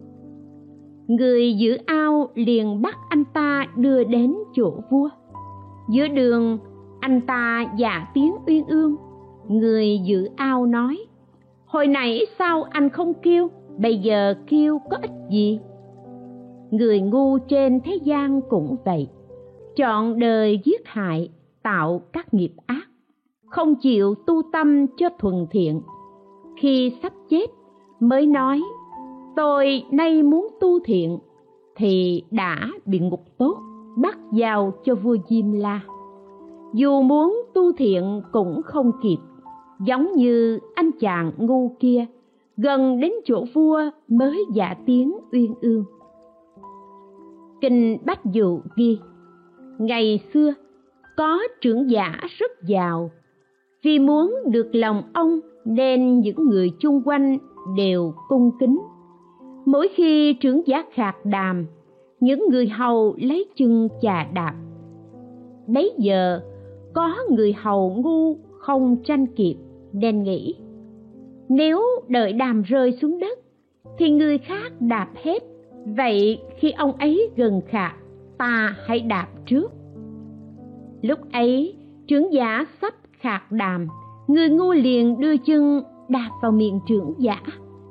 Người 1.08 1.54
giữ 1.54 1.76
ao 1.86 2.28
liền 2.34 2.82
bắt 2.82 2.96
anh 3.08 3.24
ta 3.24 3.66
đưa 3.76 4.04
đến 4.04 4.34
chỗ 4.54 4.80
vua. 4.90 5.08
Giữa 5.90 6.08
đường, 6.08 6.58
anh 7.00 7.20
ta 7.20 7.72
giả 7.78 8.06
tiếng 8.14 8.34
uyên 8.46 8.66
ương. 8.66 8.96
Người 9.48 9.98
giữ 10.04 10.28
ao 10.36 10.66
nói, 10.66 10.98
hồi 11.66 11.86
nãy 11.86 12.26
sao 12.38 12.62
anh 12.62 12.88
không 12.88 13.12
kêu? 13.22 13.48
Bây 13.78 13.98
giờ 13.98 14.34
kêu 14.46 14.78
có 14.90 14.96
ích 15.02 15.10
gì? 15.30 15.60
Người 16.70 17.00
ngu 17.00 17.38
trên 17.38 17.80
thế 17.80 17.98
gian 18.04 18.40
cũng 18.48 18.76
vậy. 18.84 19.08
Chọn 19.76 20.18
đời 20.18 20.60
giết 20.64 20.80
hại, 20.84 21.30
tạo 21.62 22.00
các 22.12 22.34
nghiệp 22.34 22.52
ác. 22.66 22.88
Không 23.46 23.74
chịu 23.74 24.14
tu 24.26 24.42
tâm 24.52 24.86
cho 24.96 25.08
thuần 25.18 25.46
thiện. 25.50 25.80
Khi 26.56 26.92
sắp 27.02 27.12
chết 27.30 27.46
mới 28.00 28.26
nói, 28.26 28.62
tôi 29.36 29.82
nay 29.90 30.22
muốn 30.22 30.48
tu 30.60 30.78
thiện, 30.84 31.18
thì 31.76 32.22
đã 32.30 32.70
bị 32.86 32.98
ngục 32.98 33.24
tốt 33.38 33.56
bắt 33.96 34.18
giao 34.32 34.72
cho 34.84 34.94
vua 34.94 35.16
diêm 35.28 35.52
la. 35.52 35.80
Dù 36.74 37.02
muốn 37.02 37.42
tu 37.54 37.72
thiện 37.72 38.22
cũng 38.32 38.62
không 38.64 38.92
kịp, 39.02 39.16
giống 39.86 40.12
như 40.12 40.58
anh 40.74 40.90
chàng 41.00 41.32
ngu 41.36 41.76
kia, 41.80 42.06
gần 42.56 43.00
đến 43.00 43.12
chỗ 43.24 43.44
vua 43.54 43.80
mới 44.08 44.44
dạ 44.54 44.74
tiếng 44.86 45.12
uyên 45.32 45.54
ương. 45.60 45.84
Kinh 47.60 47.98
bách 48.06 48.24
dụ 48.24 48.60
ghi, 48.76 48.98
ngày 49.78 50.20
xưa, 50.34 50.52
có 51.16 51.38
trưởng 51.60 51.90
giả 51.90 52.20
rất 52.38 52.50
giàu, 52.66 53.10
vì 53.82 53.98
muốn 53.98 54.34
được 54.46 54.68
lòng 54.72 55.02
ông 55.12 55.40
nên 55.64 56.20
những 56.20 56.48
người 56.48 56.70
chung 56.80 57.02
quanh 57.04 57.38
đều 57.76 58.14
cung 58.28 58.50
kính. 58.60 58.78
Mỗi 59.66 59.88
khi 59.94 60.34
trưởng 60.34 60.66
giả 60.66 60.84
khạc 60.92 61.16
đàm, 61.24 61.66
những 62.20 62.44
người 62.50 62.68
hầu 62.68 63.14
lấy 63.18 63.44
chân 63.56 63.88
chà 64.02 64.24
đạp. 64.34 64.54
Bấy 65.66 65.92
giờ, 65.98 66.40
có 66.94 67.14
người 67.30 67.52
hầu 67.52 67.90
ngu 67.90 68.36
không 68.58 68.96
tranh 69.04 69.26
kịp, 69.26 69.56
nên 69.92 70.22
nghĩ, 70.22 70.54
nếu 71.48 71.82
đợi 72.08 72.32
đàm 72.32 72.62
rơi 72.62 72.92
xuống 72.92 73.18
đất, 73.18 73.38
thì 73.98 74.10
người 74.10 74.38
khác 74.38 74.72
đạp 74.80 75.08
hết, 75.22 75.42
vậy 75.96 76.40
khi 76.58 76.70
ông 76.70 76.92
ấy 76.92 77.30
gần 77.36 77.60
khạc, 77.68 77.96
ta 78.38 78.76
hãy 78.86 79.00
đạp 79.00 79.28
trước. 79.46 79.72
Lúc 81.02 81.18
ấy, 81.32 81.76
trưởng 82.06 82.32
giả 82.32 82.64
sắp 82.80 82.94
khạc 83.20 83.52
đàm, 83.52 83.86
người 84.28 84.48
ngu 84.48 84.72
liền 84.72 85.20
đưa 85.20 85.36
chân 85.36 85.82
đạp 86.08 86.30
vào 86.42 86.52
miệng 86.52 86.80
trưởng 86.86 87.14
giả, 87.18 87.42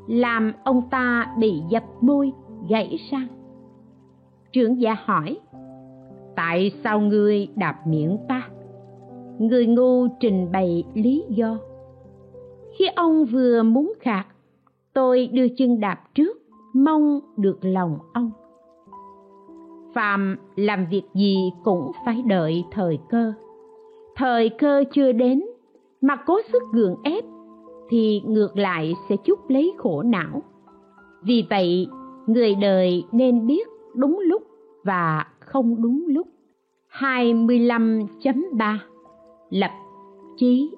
làm 0.08 0.54
ông 0.64 0.90
ta 0.90 1.34
bị 1.40 1.62
dập 1.70 1.84
môi, 2.02 2.32
gãy 2.70 2.98
răng. 3.12 3.28
Trưởng 4.52 4.82
giả 4.82 4.96
hỏi, 5.06 5.40
tại 6.36 6.72
sao 6.84 7.00
ngươi 7.00 7.48
đạp 7.56 7.88
miệng 7.88 8.18
ta? 8.30 8.50
Người 9.40 9.68
ngu 9.68 10.08
trình 10.20 10.52
bày 10.52 10.84
lý 10.94 11.24
do. 11.30 11.58
Khi 12.78 12.86
ông 12.96 13.26
vừa 13.26 13.64
muốn 13.64 13.94
khạc, 14.00 14.28
tôi 14.94 15.30
đưa 15.34 15.48
chân 15.58 15.80
đạp 15.80 16.00
trước, 16.16 16.38
mong 16.74 17.20
được 17.38 17.58
lòng 17.62 17.98
ông. 18.14 18.32
Phàm 19.94 20.38
làm 20.56 20.86
việc 20.92 21.04
gì 21.14 21.52
cũng 21.64 21.92
phải 22.06 22.24
đợi 22.26 22.66
thời 22.72 23.00
cơ. 23.10 23.34
Thời 24.16 24.50
cơ 24.50 24.84
chưa 24.94 25.12
đến, 25.12 25.42
mà 26.02 26.16
cố 26.16 26.40
sức 26.52 26.64
gượng 26.74 26.96
ép 27.04 27.24
thì 27.90 28.22
ngược 28.26 28.58
lại 28.58 28.94
sẽ 29.10 29.16
chút 29.26 29.40
lấy 29.50 29.74
khổ 29.78 30.04
não. 30.04 30.44
Vì 31.24 31.46
vậy, 31.50 31.88
người 32.28 32.56
đời 32.56 33.04
nên 33.12 33.48
biết 33.48 33.68
đúng 33.96 34.20
lúc 34.30 34.44
và 34.84 35.26
không 35.40 35.82
đúng 35.82 36.06
lúc. 36.08 36.28
25.3 36.92 38.78
Lập 39.50 39.72
chí 40.38 40.72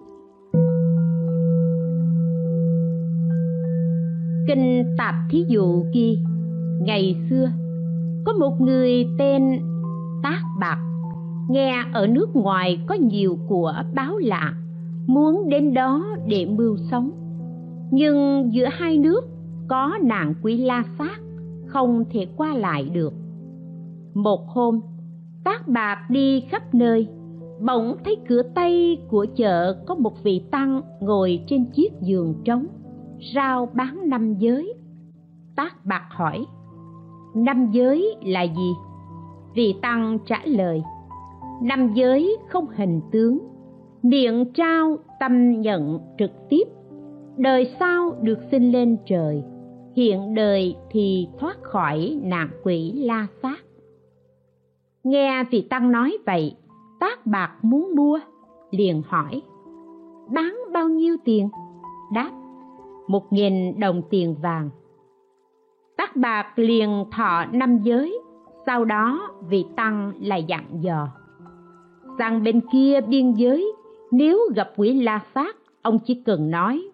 Kinh 4.47 4.95
Tạp 4.97 5.15
Thí 5.29 5.45
Dụ 5.47 5.83
ghi, 5.93 6.17
Ngày 6.81 7.15
xưa, 7.29 7.49
có 8.25 8.33
một 8.33 8.61
người 8.61 9.05
tên 9.17 9.59
Tác 10.23 10.41
Bạc. 10.59 10.77
Nghe 11.49 11.83
ở 11.93 12.07
nước 12.07 12.35
ngoài 12.35 12.79
có 12.87 12.95
nhiều 12.95 13.39
của 13.47 13.73
báo 13.95 14.17
lạ 14.17 14.53
muốn 15.09 15.49
đến 15.49 15.73
đó 15.73 16.05
để 16.27 16.45
mưu 16.45 16.77
sống. 16.91 17.11
Nhưng 17.91 18.49
giữa 18.53 18.65
hai 18.71 18.97
nước 18.97 19.21
có 19.67 19.97
nàng 20.03 20.33
quý 20.43 20.57
la 20.57 20.83
sát 20.97 21.21
không 21.65 22.03
thể 22.11 22.27
qua 22.37 22.53
lại 22.53 22.89
được. 22.93 23.13
Một 24.13 24.47
hôm 24.47 24.79
tác 25.43 25.67
bạc 25.67 25.97
đi 26.09 26.41
khắp 26.41 26.73
nơi, 26.75 27.07
bỗng 27.65 27.97
thấy 28.05 28.17
cửa 28.27 28.41
tây 28.55 28.97
của 29.09 29.25
chợ 29.35 29.83
có 29.87 29.95
một 29.95 30.23
vị 30.23 30.41
tăng 30.51 30.81
ngồi 31.01 31.43
trên 31.47 31.65
chiếc 31.65 31.91
giường 32.01 32.33
trống, 32.45 32.65
rao 33.35 33.69
bán 33.73 34.09
năm 34.09 34.35
giới. 34.37 34.73
Tác 35.55 35.85
bạc 35.85 36.03
hỏi, 36.09 36.45
năm 37.35 37.71
giới 37.71 38.15
là 38.23 38.43
gì? 38.43 38.71
Vị 39.55 39.75
tăng 39.81 40.19
trả 40.25 40.39
lời, 40.45 40.83
năm 41.61 41.93
giới 41.93 42.37
không 42.49 42.65
hình 42.75 43.01
tướng 43.11 43.48
miệng 44.01 44.45
trao 44.53 44.97
tâm 45.19 45.61
nhận 45.61 45.99
trực 46.17 46.31
tiếp. 46.49 46.63
Đời 47.37 47.75
sau 47.79 48.15
được 48.21 48.39
sinh 48.51 48.71
lên 48.71 48.97
trời, 49.05 49.43
hiện 49.95 50.33
đời 50.35 50.75
thì 50.91 51.27
thoát 51.39 51.57
khỏi 51.61 52.19
nạn 52.23 52.49
quỷ 52.63 52.91
la 52.95 53.27
sát. 53.41 53.59
Nghe 55.03 55.43
vị 55.43 55.67
tăng 55.69 55.91
nói 55.91 56.17
vậy, 56.25 56.55
tác 56.99 57.25
bạc 57.25 57.51
muốn 57.61 57.95
mua, 57.95 58.19
liền 58.71 59.01
hỏi, 59.07 59.41
bán 60.33 60.57
bao 60.73 60.89
nhiêu 60.89 61.15
tiền? 61.25 61.49
Đáp, 62.13 62.31
một 63.07 63.33
nghìn 63.33 63.79
đồng 63.79 64.01
tiền 64.09 64.35
vàng. 64.41 64.69
Tác 65.97 66.15
bạc 66.15 66.45
liền 66.55 67.05
thọ 67.11 67.45
năm 67.51 67.79
giới, 67.83 68.19
sau 68.65 68.85
đó 68.85 69.29
vị 69.49 69.65
tăng 69.75 70.13
lại 70.21 70.43
dặn 70.43 70.65
dò, 70.81 71.07
sang 72.19 72.43
bên 72.43 72.61
kia 72.71 73.01
biên 73.01 73.33
giới 73.33 73.73
nếu 74.11 74.39
gặp 74.55 74.71
quỷ 74.77 74.93
la 74.93 75.19
phát, 75.33 75.55
ông 75.81 75.99
chỉ 76.05 76.21
cần 76.25 76.51
nói 76.51 76.89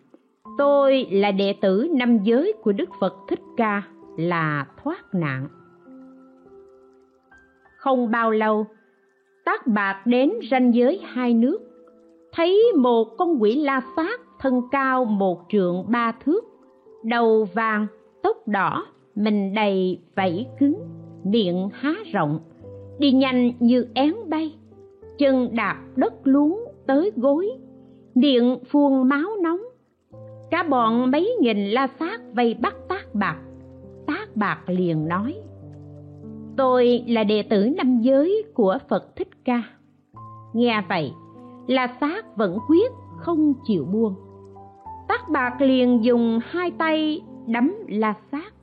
tôi 0.57 1.07
là 1.11 1.31
đệ 1.31 1.55
tử 1.61 1.87
năm 1.91 2.19
giới 2.23 2.53
của 2.61 2.71
đức 2.71 2.89
phật 2.99 3.13
thích 3.27 3.41
ca 3.57 3.83
là 4.17 4.67
thoát 4.83 5.15
nạn. 5.15 5.47
Không 7.77 8.11
bao 8.11 8.31
lâu 8.31 8.65
tác 9.45 9.67
bạc 9.67 10.01
đến 10.05 10.31
ranh 10.51 10.73
giới 10.73 11.01
hai 11.03 11.33
nước 11.33 11.59
thấy 12.33 12.63
một 12.77 13.05
con 13.17 13.41
quỷ 13.41 13.55
la 13.55 13.81
phát 13.95 14.21
thân 14.39 14.61
cao 14.71 15.05
một 15.05 15.41
trượng 15.49 15.85
ba 15.87 16.11
thước 16.11 16.43
đầu 17.03 17.47
vàng 17.53 17.87
tóc 18.23 18.47
đỏ 18.47 18.85
mình 19.15 19.53
đầy 19.53 19.99
vảy 20.15 20.47
cứng 20.59 20.75
miệng 21.23 21.69
há 21.73 21.93
rộng 22.13 22.39
đi 22.99 23.11
nhanh 23.11 23.51
như 23.59 23.87
én 23.93 24.13
bay 24.27 24.55
chân 25.17 25.55
đạp 25.55 25.81
đất 25.95 26.13
luống 26.23 26.64
tới 26.87 27.11
gối. 27.15 27.49
Miệng 28.15 28.59
phun 28.71 29.09
máu 29.09 29.29
nóng. 29.43 29.61
Cả 30.51 30.63
bọn 30.63 31.11
mấy 31.11 31.35
nghìn 31.41 31.57
la 31.57 31.87
sát 31.99 32.21
vây 32.33 32.53
bắt 32.53 32.75
tác 32.89 33.15
bạc. 33.15 33.37
Tác 34.07 34.35
bạc 34.35 34.59
liền 34.67 35.07
nói, 35.07 35.35
tôi 36.57 37.03
là 37.07 37.23
đệ 37.23 37.43
tử 37.43 37.69
năm 37.77 38.01
giới 38.01 38.43
của 38.53 38.77
phật 38.89 39.15
thích 39.15 39.29
ca. 39.45 39.63
Nghe 40.53 40.83
vậy, 40.89 41.11
la 41.67 41.95
sát 42.01 42.37
vẫn 42.37 42.57
quyết 42.69 42.91
không 43.17 43.53
chịu 43.67 43.85
buông. 43.85 44.15
Tác 45.07 45.29
bạc 45.29 45.61
liền 45.61 46.03
dùng 46.03 46.39
hai 46.43 46.71
tay 46.71 47.21
đấm 47.47 47.73
la 47.87 48.13
sát. 48.31 48.53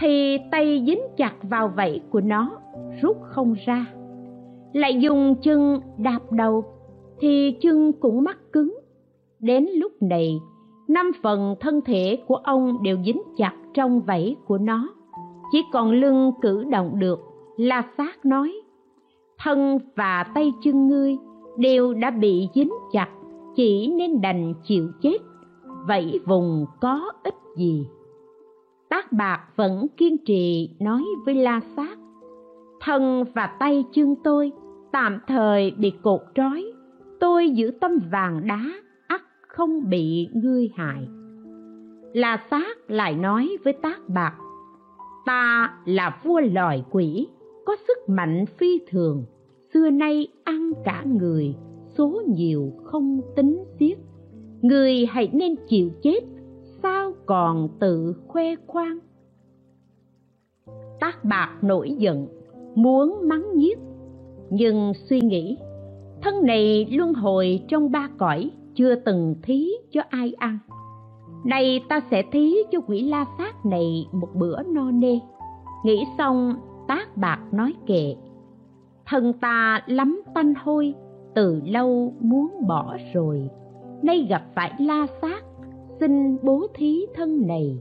Thì 0.00 0.38
tay 0.50 0.84
dính 0.86 1.02
chặt 1.16 1.34
vào 1.42 1.68
vảy 1.68 2.00
của 2.10 2.20
nó, 2.20 2.50
rút 3.02 3.16
không 3.22 3.54
ra. 3.66 3.86
Lại 4.72 5.00
dùng 5.00 5.34
chân 5.42 5.80
đạp 5.98 6.32
đầu 6.32 6.64
thì 7.20 7.56
chân 7.60 7.92
cũng 8.00 8.24
mắc 8.24 8.38
cứng. 8.52 8.78
Đến 9.40 9.66
lúc 9.74 9.92
này, 10.02 10.40
năm 10.88 11.10
phần 11.22 11.54
thân 11.60 11.80
thể 11.80 12.18
của 12.26 12.36
ông 12.36 12.82
đều 12.82 12.96
dính 13.04 13.22
chặt 13.36 13.52
trong 13.74 14.00
vảy 14.00 14.36
của 14.46 14.58
nó. 14.58 14.88
Chỉ 15.52 15.62
còn 15.72 15.90
lưng 15.90 16.32
cử 16.40 16.64
động 16.64 16.98
được, 16.98 17.20
la 17.56 17.82
sát 17.98 18.26
nói, 18.26 18.52
thân 19.38 19.78
và 19.96 20.24
tay 20.34 20.52
chân 20.62 20.88
ngươi 20.88 21.16
đều 21.58 21.94
đã 21.94 22.10
bị 22.10 22.48
dính 22.54 22.72
chặt, 22.92 23.08
chỉ 23.56 23.86
nên 23.86 24.20
đành 24.20 24.54
chịu 24.62 24.88
chết. 25.02 25.18
Vậy 25.86 26.20
vùng 26.26 26.66
có 26.80 27.12
ích 27.22 27.34
gì? 27.56 27.86
Tác 28.88 29.12
bạc 29.12 29.40
vẫn 29.56 29.86
kiên 29.96 30.16
trì 30.26 30.70
nói 30.80 31.04
với 31.26 31.34
la 31.34 31.60
sát 31.76 31.98
thân 32.80 33.24
và 33.34 33.46
tay 33.46 33.84
chân 33.92 34.14
tôi 34.24 34.52
tạm 34.92 35.18
thời 35.26 35.70
bị 35.70 35.92
cột 36.02 36.20
trói 36.34 36.72
tôi 37.20 37.50
giữ 37.50 37.70
tâm 37.80 37.98
vàng 38.10 38.46
đá 38.46 38.62
ắt 39.06 39.22
không 39.48 39.90
bị 39.90 40.28
ngươi 40.34 40.70
hại. 40.74 41.08
Là 42.12 42.46
sát 42.50 42.90
lại 42.90 43.14
nói 43.14 43.56
với 43.64 43.72
tác 43.72 44.08
bạc, 44.08 44.34
ta 45.26 45.74
là 45.84 46.20
vua 46.24 46.40
loài 46.40 46.84
quỷ, 46.90 47.28
có 47.66 47.76
sức 47.88 48.08
mạnh 48.08 48.44
phi 48.46 48.80
thường, 48.90 49.24
xưa 49.74 49.90
nay 49.90 50.28
ăn 50.44 50.72
cả 50.84 51.04
người, 51.06 51.54
số 51.98 52.22
nhiều 52.26 52.72
không 52.84 53.20
tính 53.36 53.64
xiết. 53.78 53.98
Người 54.62 55.06
hãy 55.06 55.30
nên 55.32 55.54
chịu 55.68 55.90
chết, 56.02 56.20
sao 56.82 57.12
còn 57.26 57.68
tự 57.80 58.14
khoe 58.26 58.54
khoang? 58.66 58.98
Tác 61.00 61.24
bạc 61.24 61.58
nổi 61.62 61.90
giận, 61.98 62.26
muốn 62.74 63.28
mắng 63.28 63.44
nhiếc, 63.54 63.78
nhưng 64.50 64.92
suy 65.08 65.20
nghĩ 65.20 65.56
thân 66.22 66.46
này 66.46 66.86
luân 66.90 67.14
hồi 67.14 67.62
trong 67.68 67.90
ba 67.90 68.08
cõi, 68.18 68.50
chưa 68.74 68.94
từng 68.94 69.34
thí 69.42 69.70
cho 69.92 70.02
ai 70.08 70.32
ăn. 70.38 70.58
Nay 71.44 71.84
ta 71.88 72.00
sẽ 72.10 72.22
thí 72.32 72.54
cho 72.70 72.80
quỷ 72.80 73.02
la 73.02 73.24
sát 73.38 73.66
này 73.66 74.06
một 74.12 74.28
bữa 74.34 74.62
no 74.62 74.90
nê. 74.90 75.18
Nghĩ 75.84 76.04
xong, 76.18 76.54
tác 76.88 77.16
bạc 77.16 77.40
nói 77.52 77.74
kệ, 77.86 78.14
thân 79.06 79.32
ta 79.32 79.82
lắm 79.86 80.22
tanh 80.34 80.54
hôi, 80.54 80.94
từ 81.34 81.60
lâu 81.64 82.14
muốn 82.20 82.50
bỏ 82.68 82.96
rồi. 83.14 83.48
Nay 84.02 84.26
gặp 84.30 84.42
phải 84.54 84.72
la 84.78 85.06
sát 85.22 85.44
xin 86.00 86.36
bố 86.42 86.66
thí 86.74 87.06
thân 87.14 87.46
này. 87.46 87.78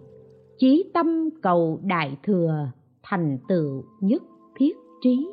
Chí 0.57 0.91
tâm 0.93 1.29
cầu 1.41 1.79
đại 1.83 2.17
thừa, 2.23 2.67
thành 3.03 3.37
tựu 3.47 3.83
nhất 3.99 4.23
thiết 4.55 4.77
trí. 5.01 5.31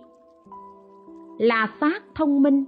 La 1.39 1.69
sát 1.81 2.03
thông 2.15 2.43
minh 2.43 2.65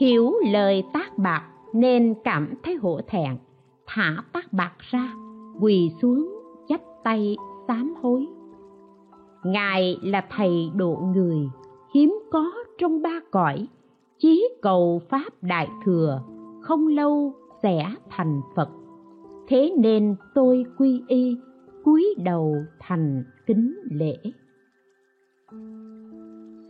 hiểu 0.00 0.32
lời 0.52 0.84
tác 0.92 1.18
bạc 1.18 1.48
nên 1.72 2.14
cảm 2.24 2.54
thấy 2.62 2.74
hổ 2.74 3.00
thẹn. 3.06 3.36
Thả 3.86 4.16
tác 4.32 4.52
bạc 4.52 4.72
ra, 4.90 5.14
quỳ 5.60 5.90
xuống, 6.02 6.42
chắp 6.68 6.80
tay, 7.04 7.36
sám 7.68 7.94
hối. 8.02 8.26
Ngài 9.44 9.98
là 10.02 10.26
thầy 10.30 10.70
độ 10.76 10.96
người, 11.14 11.38
hiếm 11.94 12.18
có 12.30 12.52
trong 12.78 13.02
ba 13.02 13.20
cõi. 13.30 13.68
Chí 14.18 14.48
cầu 14.62 15.00
pháp 15.10 15.42
đại 15.42 15.68
thừa, 15.84 16.22
không 16.60 16.86
lâu 16.88 17.32
sẽ 17.62 17.94
thành 18.10 18.40
phật. 18.56 18.68
Thế 19.48 19.74
nên 19.78 20.16
tôi 20.34 20.64
quy 20.78 21.02
y, 21.08 21.36
cúi 21.84 22.14
đầu 22.18 22.56
thành 22.80 23.24
kính 23.46 23.74
lễ. 23.90 24.16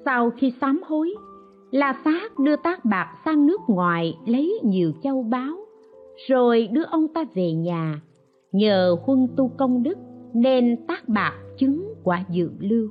Sau 0.05 0.31
khi 0.31 0.53
sám 0.61 0.81
hối 0.87 1.15
la 1.73 1.95
sát 2.05 2.39
đưa 2.39 2.57
tác 2.57 2.85
bạc 2.85 3.09
sang 3.25 3.47
nước 3.47 3.61
ngoài 3.69 4.19
lấy 4.27 4.61
nhiều 4.65 4.93
châu 5.03 5.23
báu. 5.23 5.57
Rồi 6.29 6.69
đưa 6.73 6.85
ông 6.85 7.09
ta 7.09 7.25
về 7.35 7.53
nhà. 7.53 8.01
Nhờ 8.53 8.97
huân 9.03 9.29
tu 9.37 9.49
công 9.49 9.83
đức 9.83 9.99
nên 10.35 10.87
tác 10.87 11.09
bạc 11.09 11.33
chứng 11.59 11.95
quả 12.05 12.25
dự 12.31 12.51
lưu. 12.59 12.89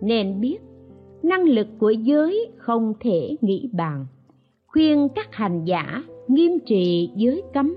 Nên 0.00 0.40
biết, 0.40 0.58
năng 1.22 1.42
lực 1.42 1.66
của 1.78 1.90
giới 1.90 2.50
không 2.56 2.92
thể 3.00 3.36
nghĩ 3.40 3.70
bàn. 3.72 4.06
Khuyên 4.66 5.08
các 5.14 5.34
hành 5.34 5.64
giả 5.64 6.02
nghiêm 6.28 6.52
trì 6.66 7.10
giới 7.16 7.42
cấm, 7.54 7.76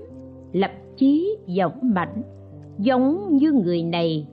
lập 0.52 0.72
chí 0.96 1.36
dõng 1.56 1.94
mãnh 1.94 2.22
giống 2.78 3.36
như 3.36 3.52
người 3.52 3.82
này. 3.82 4.28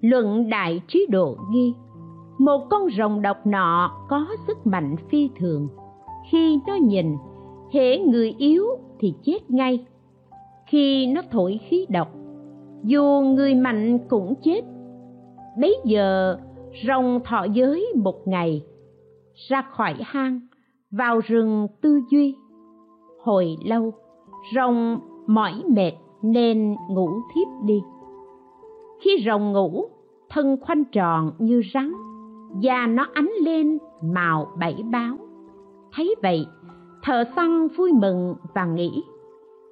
Luận 0.00 0.48
đại 0.48 0.80
trí 0.88 1.06
độ 1.10 1.36
ghi 1.54 1.72
một 2.44 2.66
con 2.70 2.82
rồng 2.98 3.22
độc 3.22 3.46
nọ 3.46 3.90
có 4.08 4.26
sức 4.46 4.66
mạnh 4.66 4.96
phi 5.08 5.30
thường. 5.36 5.68
Khi 6.30 6.58
nó 6.66 6.74
nhìn, 6.74 7.16
hễ 7.72 7.98
người 7.98 8.34
yếu 8.38 8.66
thì 8.98 9.14
chết 9.24 9.50
ngay. 9.50 9.86
Khi 10.66 11.06
nó 11.06 11.22
thổi 11.30 11.60
khí 11.68 11.86
độc, 11.88 12.08
dù 12.84 13.20
người 13.20 13.54
mạnh 13.54 13.98
cũng 14.08 14.34
chết. 14.42 14.60
Bấy 15.60 15.76
giờ, 15.84 16.36
rồng 16.86 17.20
thọ 17.24 17.44
giới 17.44 17.92
một 17.96 18.28
ngày, 18.28 18.64
ra 19.48 19.62
khỏi 19.62 19.94
hang, 20.00 20.40
vào 20.90 21.20
rừng 21.20 21.66
tư 21.80 22.00
duy. 22.10 22.36
Hồi 23.22 23.56
lâu, 23.64 23.92
rồng 24.54 25.00
mỏi 25.26 25.62
mệt 25.68 25.92
nên 26.22 26.76
ngủ 26.90 27.08
thiếp 27.34 27.48
đi. 27.64 27.82
Khi 29.00 29.24
rồng 29.26 29.52
ngủ, 29.52 29.84
thân 30.30 30.56
khoanh 30.60 30.84
tròn 30.84 31.32
như 31.38 31.62
rắn 31.74 31.92
da 32.60 32.86
nó 32.86 33.06
ánh 33.14 33.30
lên 33.42 33.78
màu 34.02 34.52
bảy 34.58 34.76
báo. 34.92 35.18
Thấy 35.92 36.14
vậy, 36.22 36.46
thợ 37.02 37.24
săn 37.36 37.68
vui 37.68 37.92
mừng 37.92 38.34
và 38.54 38.64
nghĩ, 38.64 39.02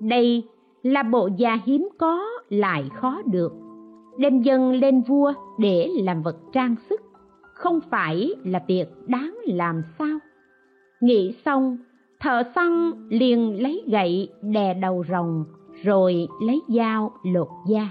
đây 0.00 0.44
là 0.82 1.02
bộ 1.02 1.28
da 1.36 1.58
hiếm 1.64 1.88
có 1.98 2.26
lại 2.48 2.88
khó 2.94 3.22
được. 3.26 3.52
Đem 4.18 4.42
dân 4.42 4.72
lên 4.72 5.02
vua 5.02 5.32
để 5.58 5.90
làm 6.02 6.22
vật 6.22 6.36
trang 6.52 6.74
sức, 6.90 7.00
không 7.54 7.80
phải 7.90 8.34
là 8.44 8.64
việc 8.68 8.88
đáng 9.06 9.36
làm 9.46 9.82
sao. 9.98 10.18
Nghĩ 11.00 11.34
xong, 11.44 11.78
thợ 12.20 12.42
săn 12.54 12.92
liền 13.08 13.62
lấy 13.62 13.82
gậy 13.86 14.28
đè 14.42 14.74
đầu 14.74 15.04
rồng, 15.10 15.44
rồi 15.82 16.28
lấy 16.42 16.60
dao 16.68 17.12
lột 17.22 17.48
da. 17.68 17.90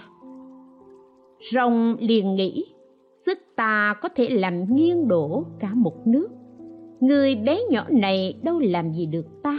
Rồng 1.54 1.95
liền 1.99 2.36
nghĩ 2.36 2.65
ta 3.59 3.95
có 4.01 4.09
thể 4.15 4.29
làm 4.29 4.75
nghiêng 4.75 5.07
đổ 5.07 5.43
cả 5.59 5.73
một 5.73 6.07
nước. 6.07 6.27
Người 6.99 7.35
bé 7.35 7.59
nhỏ 7.69 7.85
này 7.89 8.33
đâu 8.43 8.59
làm 8.59 8.91
gì 8.91 9.05
được 9.05 9.25
ta? 9.43 9.57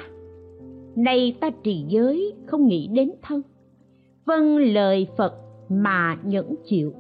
Nay 0.97 1.37
ta 1.41 1.51
trì 1.63 1.85
giới, 1.89 2.33
không 2.47 2.67
nghĩ 2.67 2.89
đến 2.93 3.11
thân. 3.23 3.43
Vâng 4.27 4.57
lời 4.57 5.07
phật 5.17 5.35
mà 5.69 6.19
nhẫn 6.25 6.55
chịu. 6.65 6.93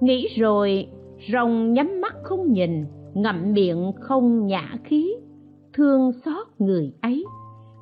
Nghĩ 0.00 0.28
rồi, 0.36 0.86
rồng 1.32 1.72
nhắm 1.72 2.00
mắt 2.00 2.14
không 2.22 2.52
nhìn, 2.52 2.84
ngậm 3.14 3.52
miệng 3.52 3.92
không 4.00 4.46
nhã 4.46 4.74
khí. 4.84 5.14
Thương 5.72 6.12
xót 6.24 6.46
người 6.58 6.92
ấy. 7.00 7.24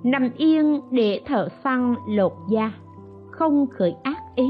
Nằm 0.05 0.31
yên 0.37 0.81
để 0.91 1.21
thợ 1.27 1.49
săn 1.65 1.95
lột 2.09 2.33
da, 2.51 2.73
không 3.31 3.67
khởi 3.67 3.95
ác 4.03 4.19
ý. 4.37 4.49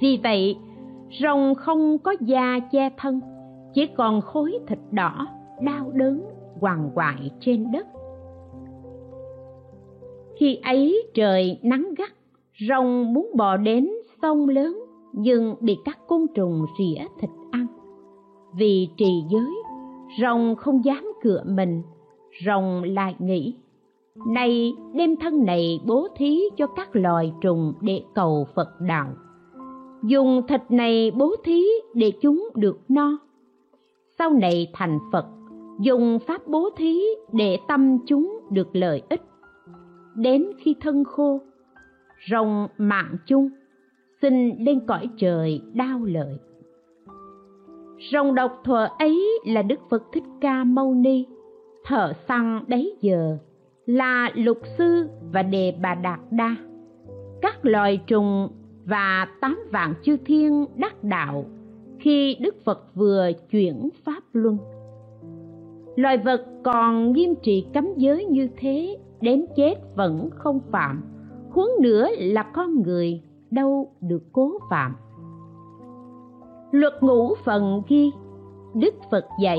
Vì 0.00 0.20
vậy 0.22 0.56
rồng 1.20 1.54
không 1.54 1.98
có 1.98 2.14
da 2.20 2.58
che 2.72 2.90
thân, 2.96 3.20
chỉ 3.74 3.86
còn 3.86 4.20
khối 4.20 4.58
thịt 4.66 4.78
đỏ 4.90 5.26
đau 5.62 5.90
đớn 5.94 6.22
hoàng 6.60 6.90
hoại 6.94 7.30
trên 7.40 7.72
đất. 7.72 7.86
Khi 10.36 10.58
ấy 10.62 11.02
trời 11.14 11.58
nắng 11.62 11.94
gắt, 11.98 12.10
rồng 12.68 13.12
muốn 13.14 13.30
bò 13.36 13.56
đến 13.56 13.90
sông 14.22 14.48
lớn, 14.48 14.78
nhưng 15.12 15.54
bị 15.60 15.76
các 15.84 15.98
côn 16.06 16.26
trùng 16.34 16.66
rỉa 16.78 17.04
thịt 17.20 17.30
ăn. 17.50 17.66
Vì 18.56 18.88
trì 18.96 19.22
giới, 19.30 19.54
rồng 20.22 20.56
không 20.56 20.84
dám 20.84 21.12
cựa 21.22 21.42
mình, 21.46 21.82
rồng 22.46 22.82
lại 22.82 23.14
nghĩ 23.18 23.56
nay 24.26 24.72
đem 24.94 25.16
thân 25.16 25.44
này 25.44 25.80
bố 25.86 26.08
thí 26.16 26.40
cho 26.56 26.66
các 26.66 26.96
loài 26.96 27.32
trùng 27.40 27.72
để 27.80 28.02
cầu 28.14 28.46
phật 28.54 28.80
đạo 28.80 29.06
dùng 30.06 30.42
thịt 30.48 30.60
này 30.68 31.10
bố 31.10 31.34
thí 31.44 31.62
để 31.94 32.12
chúng 32.20 32.48
được 32.54 32.78
no. 32.88 33.18
Sau 34.18 34.30
này 34.30 34.70
thành 34.72 34.98
phật, 35.12 35.26
dùng 35.80 36.18
pháp 36.26 36.46
bố 36.46 36.70
thí 36.76 37.00
để 37.32 37.58
tâm 37.68 37.98
chúng 38.06 38.40
được 38.50 38.68
lợi 38.72 39.02
ích. 39.08 39.22
Đến 40.14 40.46
khi 40.58 40.74
thân 40.80 41.04
khô, 41.04 41.40
rồng 42.30 42.68
mạng 42.78 43.16
chung, 43.26 43.48
xin 44.22 44.56
lên 44.58 44.80
cõi 44.86 45.08
trời 45.16 45.60
đau 45.72 46.00
lợi. 46.04 46.38
Rồng 48.12 48.34
độc 48.34 48.60
thuở 48.64 48.88
ấy 48.98 49.40
là 49.46 49.62
đức 49.62 49.80
phật 49.90 50.02
thích 50.12 50.24
ca 50.40 50.64
mâu 50.64 50.94
ni. 50.94 51.26
Thợ 51.84 52.12
săn 52.28 52.64
đấy 52.66 52.96
giờ 53.00 53.38
là 53.86 54.30
lục 54.34 54.58
sư 54.78 55.08
và 55.32 55.42
đề 55.42 55.74
bà 55.82 55.94
đạt 55.94 56.20
đa. 56.30 56.56
Các 57.42 57.64
loài 57.64 58.00
trùng 58.06 58.48
và 58.86 59.28
tám 59.40 59.58
vạn 59.72 59.94
chư 60.02 60.16
thiên 60.26 60.66
đắc 60.76 61.04
đạo 61.04 61.44
khi 61.98 62.36
đức 62.40 62.54
phật 62.64 62.94
vừa 62.94 63.30
chuyển 63.50 63.88
pháp 64.04 64.22
luân. 64.32 64.58
Loài 65.96 66.18
vật 66.18 66.46
còn 66.64 67.12
nghiêm 67.12 67.34
trị 67.42 67.66
cấm 67.74 67.88
giới 67.96 68.24
như 68.24 68.48
thế, 68.56 68.98
đến 69.20 69.46
chết 69.56 69.74
vẫn 69.96 70.30
không 70.34 70.60
phạm, 70.72 71.02
huống 71.50 71.70
nữa 71.80 72.08
là 72.18 72.42
con 72.42 72.82
người 72.82 73.22
đâu 73.50 73.92
được 74.00 74.22
cố 74.32 74.52
phạm. 74.70 74.96
Luật 76.70 76.92
ngũ 77.00 77.34
phần 77.44 77.82
ghi, 77.88 78.10
đức 78.74 78.94
phật 79.10 79.24
dạy, 79.42 79.58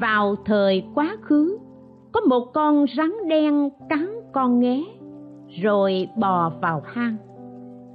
vào 0.00 0.36
thời 0.44 0.84
quá 0.94 1.16
khứ, 1.22 1.58
có 2.12 2.20
một 2.20 2.44
con 2.54 2.84
rắn 2.96 3.12
đen 3.28 3.70
cắn 3.88 4.08
con 4.32 4.60
nghé, 4.60 4.84
rồi 5.62 6.08
bò 6.16 6.52
vào 6.62 6.82
hang 6.84 7.16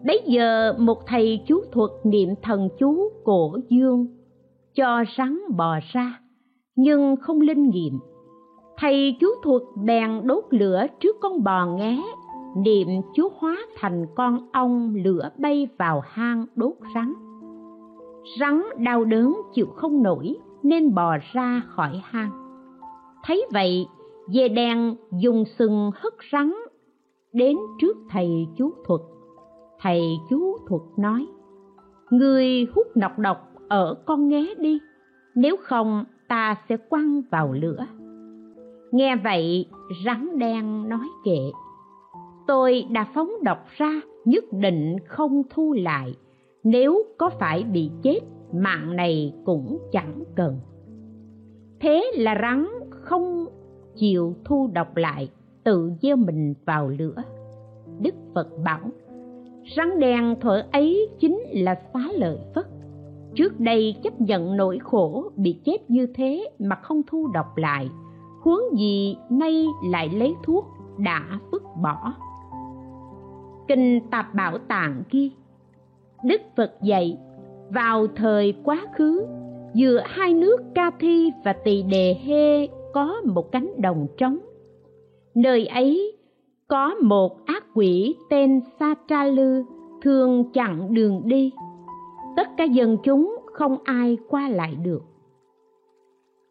bấy 0.05 0.21
giờ 0.25 0.73
một 0.77 0.97
thầy 1.07 1.43
chú 1.47 1.61
thuật 1.71 1.91
niệm 2.03 2.29
thần 2.41 2.69
chú 2.79 3.11
cổ 3.23 3.57
dương 3.69 4.07
cho 4.75 5.03
rắn 5.17 5.39
bò 5.57 5.79
ra 5.93 6.19
nhưng 6.75 7.15
không 7.15 7.41
linh 7.41 7.69
nghiệm. 7.69 7.99
Thầy 8.77 9.17
chú 9.19 9.27
thuật 9.43 9.61
bèn 9.85 10.21
đốt 10.23 10.43
lửa 10.49 10.85
trước 10.99 11.15
con 11.21 11.43
bò 11.43 11.65
ngé, 11.65 12.03
niệm 12.57 12.87
chú 13.13 13.29
hóa 13.37 13.57
thành 13.75 14.05
con 14.15 14.47
ong 14.51 14.95
lửa 14.95 15.29
bay 15.37 15.67
vào 15.77 16.01
hang 16.05 16.45
đốt 16.55 16.73
rắn. 16.95 17.13
Rắn 18.39 18.61
đau 18.77 19.05
đớn 19.05 19.35
chịu 19.53 19.67
không 19.75 20.03
nổi 20.03 20.35
nên 20.63 20.93
bò 20.95 21.17
ra 21.33 21.61
khỏi 21.67 22.01
hang. 22.03 22.31
Thấy 23.23 23.45
vậy 23.53 23.87
dê 24.27 24.47
đen 24.47 24.95
dùng 25.21 25.43
sừng 25.59 25.91
hất 25.95 26.13
rắn 26.31 26.53
đến 27.33 27.57
trước 27.81 27.97
thầy 28.09 28.47
chú 28.57 28.71
thuật 28.87 29.01
thầy 29.83 30.01
chú 30.29 30.57
thuật 30.67 30.81
nói, 30.97 31.25
người 32.09 32.67
hút 32.75 32.87
nọc 32.95 33.19
độc 33.19 33.51
ở 33.69 33.95
con 34.05 34.27
nghé 34.27 34.53
đi, 34.57 34.79
nếu 35.35 35.55
không 35.63 36.03
ta 36.27 36.55
sẽ 36.69 36.77
quăng 36.77 37.21
vào 37.31 37.53
lửa. 37.53 37.85
Nghe 38.91 39.15
vậy, 39.15 39.65
rắn 40.05 40.39
đen 40.39 40.89
nói 40.89 41.07
kệ, 41.25 41.39
tôi 42.47 42.85
đã 42.91 43.07
phóng 43.13 43.31
độc 43.43 43.65
ra, 43.77 44.01
nhất 44.25 44.43
định 44.51 44.95
không 45.07 45.41
thu 45.49 45.73
lại. 45.73 46.15
Nếu 46.63 47.03
có 47.17 47.29
phải 47.39 47.63
bị 47.63 47.91
chết, 48.01 48.19
mạng 48.53 48.95
này 48.95 49.33
cũng 49.45 49.77
chẳng 49.91 50.23
cần. 50.35 50.59
Thế 51.79 52.11
là 52.17 52.37
rắn 52.41 52.67
không 52.89 53.45
chịu 53.95 54.35
thu 54.45 54.69
độc 54.73 54.97
lại, 54.97 55.29
tự 55.63 55.91
gieo 56.01 56.15
mình 56.15 56.53
vào 56.65 56.89
lửa. 56.89 57.15
Đức 58.01 58.15
phật 58.33 58.47
bảo 58.63 58.79
rắn 59.77 59.99
đen 59.99 60.35
thuở 60.41 60.63
ấy 60.71 61.09
chính 61.19 61.39
là 61.51 61.75
xá 61.93 61.99
lợi 62.13 62.37
phất. 62.55 62.65
Trước 63.35 63.59
đây 63.59 63.95
chấp 64.03 64.21
nhận 64.21 64.57
nỗi 64.57 64.79
khổ 64.83 65.31
bị 65.35 65.59
chết 65.65 65.77
như 65.89 66.07
thế 66.15 66.49
mà 66.59 66.75
không 66.75 67.01
thu 67.07 67.27
độc 67.33 67.57
lại, 67.57 67.89
huống 68.41 68.77
gì 68.77 69.17
nay 69.29 69.65
lại 69.89 70.09
lấy 70.09 70.33
thuốc 70.43 70.65
đã 70.97 71.39
vứt 71.51 71.63
bỏ. 71.81 72.13
Kinh 73.67 73.99
tạp 74.11 74.33
bảo 74.33 74.57
tạng 74.57 75.03
ghi, 75.11 75.31
đức 76.23 76.41
phật 76.57 76.71
dạy, 76.81 77.17
vào 77.69 78.07
thời 78.15 78.53
quá 78.63 78.81
khứ, 78.95 79.25
giữa 79.73 80.01
hai 80.05 80.33
nước 80.33 80.57
ca 80.75 80.91
thi 80.99 81.31
và 81.45 81.53
tỳ 81.53 81.83
đề 81.83 82.17
hê 82.25 82.67
có 82.93 83.21
một 83.25 83.51
cánh 83.51 83.73
đồng 83.81 84.07
trống. 84.17 84.37
Nơi 85.35 85.65
ấy 85.65 86.17
có 86.67 86.95
một 86.95 87.45
ác 87.45 87.63
quỷ 87.73 88.15
tên 88.29 88.61
sa 88.79 88.95
tra 89.07 89.23
lư 89.23 89.63
thường 90.01 90.51
chặn 90.53 90.93
đường 90.93 91.21
đi. 91.25 91.51
Tất 92.35 92.47
cả 92.57 92.63
dân 92.63 92.97
chúng 93.03 93.35
không 93.53 93.77
ai 93.83 94.17
qua 94.27 94.49
lại 94.49 94.75
được. 94.83 95.03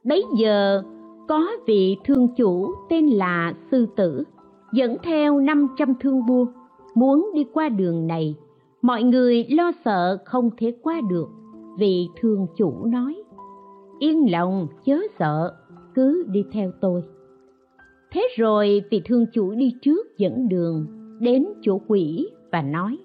Bấy 0.05 0.25
giờ, 0.38 0.83
có 1.29 1.51
vị 1.66 1.96
thương 2.05 2.29
chủ 2.37 2.75
tên 2.88 3.07
là 3.07 3.55
sư 3.70 3.87
tử, 3.96 4.25
dẫn 4.72 4.96
theo 5.03 5.40
năm 5.40 5.68
trăm 5.79 5.94
thương 6.01 6.27
buôn 6.27 6.46
muốn 6.94 7.31
đi 7.35 7.44
qua 7.53 7.68
đường 7.68 8.07
này. 8.07 8.35
Mọi 8.83 9.03
người 9.03 9.44
lo 9.51 9.72
sợ 9.85 10.18
không 10.25 10.51
thể 10.57 10.75
qua 10.83 11.01
được, 11.11 11.29
Vị 11.79 12.09
thương 12.20 12.46
chủ 12.57 12.85
nói. 12.85 13.22
Yên 13.98 14.33
lòng, 14.33 14.68
chớ 14.85 15.01
sợ, 15.18 15.55
cứ 15.94 16.25
đi 16.29 16.44
theo 16.53 16.70
tôi 16.81 17.03
thế 18.12 18.29
rồi 18.37 18.83
vị 18.90 19.03
thương 19.05 19.27
chủ 19.33 19.51
đi 19.51 19.75
trước 19.83 20.18
dẫn 20.18 20.48
đường, 20.48 20.87
đến 21.20 21.46
chỗ 21.62 21.81
quỷ 21.88 22.29
và 22.53 22.62
nói, 22.62 22.98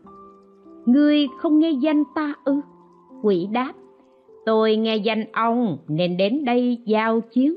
ngươi 0.86 1.28
không 1.40 1.60
nghe 1.60 1.72
danh 1.72 2.04
ta 2.16 2.34
ư? 2.46 2.62
Quỷ 3.24 3.48
đáp, 3.52 3.74
tôi 4.46 4.76
nghe 4.76 4.96
danh 4.96 5.32
ông 5.32 5.78
nên 5.88 6.18
đến 6.18 6.46
đây 6.46 6.82
giao 6.86 7.22
chiến 7.22 7.56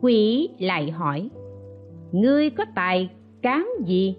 quỷ 0.00 0.48
lại 0.58 0.90
hỏi, 0.90 1.30
ngươi 2.12 2.50
có 2.50 2.64
tài 2.74 3.10
cán 3.42 3.68
gì? 3.86 4.16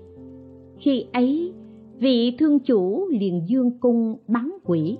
Khi 0.77 1.05
ấy, 1.13 1.53
vị 1.99 2.35
thương 2.39 2.59
chủ 2.59 3.07
liền 3.11 3.41
dương 3.47 3.71
cung 3.79 4.15
bắn 4.27 4.51
quỷ. 4.63 4.97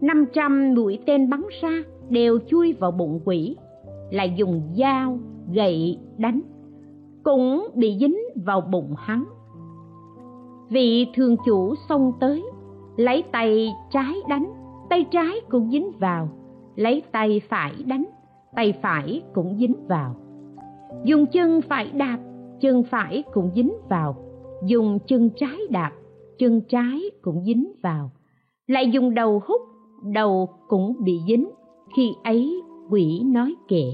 Năm 0.00 0.24
trăm 0.32 0.74
mũi 0.74 0.98
tên 1.06 1.30
bắn 1.30 1.42
ra 1.60 1.82
đều 2.08 2.38
chui 2.46 2.72
vào 2.72 2.90
bụng 2.90 3.20
quỷ, 3.24 3.56
lại 4.10 4.34
dùng 4.36 4.62
dao 4.78 5.18
gậy 5.52 5.98
đánh, 6.18 6.40
cũng 7.22 7.68
bị 7.74 7.96
dính 8.00 8.16
vào 8.44 8.60
bụng 8.60 8.94
hắn. 8.98 9.24
Vị 10.68 11.06
thường 11.14 11.36
chủ 11.46 11.74
xông 11.88 12.12
tới, 12.20 12.44
lấy 12.96 13.24
tay 13.32 13.72
trái 13.90 14.14
đánh, 14.28 14.52
tay 14.90 15.06
trái 15.10 15.40
cũng 15.48 15.70
dính 15.70 15.90
vào, 16.00 16.28
lấy 16.76 17.02
tay 17.12 17.40
phải 17.48 17.72
đánh, 17.86 18.04
tay 18.54 18.74
phải 18.82 19.22
cũng 19.34 19.56
dính 19.58 19.74
vào. 19.88 20.16
Dùng 21.04 21.26
chân 21.26 21.60
phải 21.68 21.90
đạp, 21.90 22.18
chân 22.60 22.82
phải 22.90 23.24
cũng 23.32 23.50
dính 23.54 23.72
vào. 23.88 24.16
Dùng 24.64 24.98
chân 25.06 25.30
trái 25.36 25.58
đạp, 25.70 25.92
chân 26.38 26.60
trái 26.68 27.02
cũng 27.22 27.44
dính 27.44 27.72
vào. 27.82 28.10
Lại 28.66 28.90
dùng 28.90 29.14
đầu 29.14 29.42
hút, 29.46 29.60
đầu 30.02 30.48
cũng 30.68 30.96
bị 31.04 31.20
dính. 31.28 31.50
Khi 31.96 32.10
ấy 32.24 32.62
quỷ 32.90 33.22
nói 33.24 33.54
kệ 33.68 33.90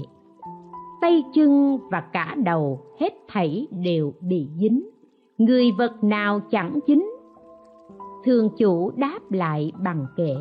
tay 1.03 1.23
chân 1.33 1.79
và 1.91 2.01
cả 2.13 2.35
đầu 2.43 2.79
hết 2.99 3.09
thảy 3.27 3.67
đều 3.83 4.13
bị 4.21 4.47
dính. 4.59 4.89
Người 5.37 5.71
vật 5.77 6.03
nào 6.03 6.41
chẳng 6.51 6.79
dính? 6.87 7.05
Thường 8.25 8.49
chủ 8.57 8.91
đáp 8.95 9.19
lại 9.31 9.71
bằng 9.83 10.05
kệ. 10.15 10.35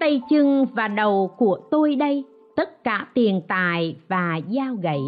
Tay 0.00 0.22
chân 0.30 0.66
và 0.74 0.88
đầu 0.88 1.30
của 1.38 1.58
tôi 1.70 1.94
đây, 1.96 2.24
tất 2.56 2.84
cả 2.84 3.08
tiền 3.14 3.40
tài 3.48 3.96
và 4.08 4.40
dao 4.50 4.74
gậy. 4.74 5.00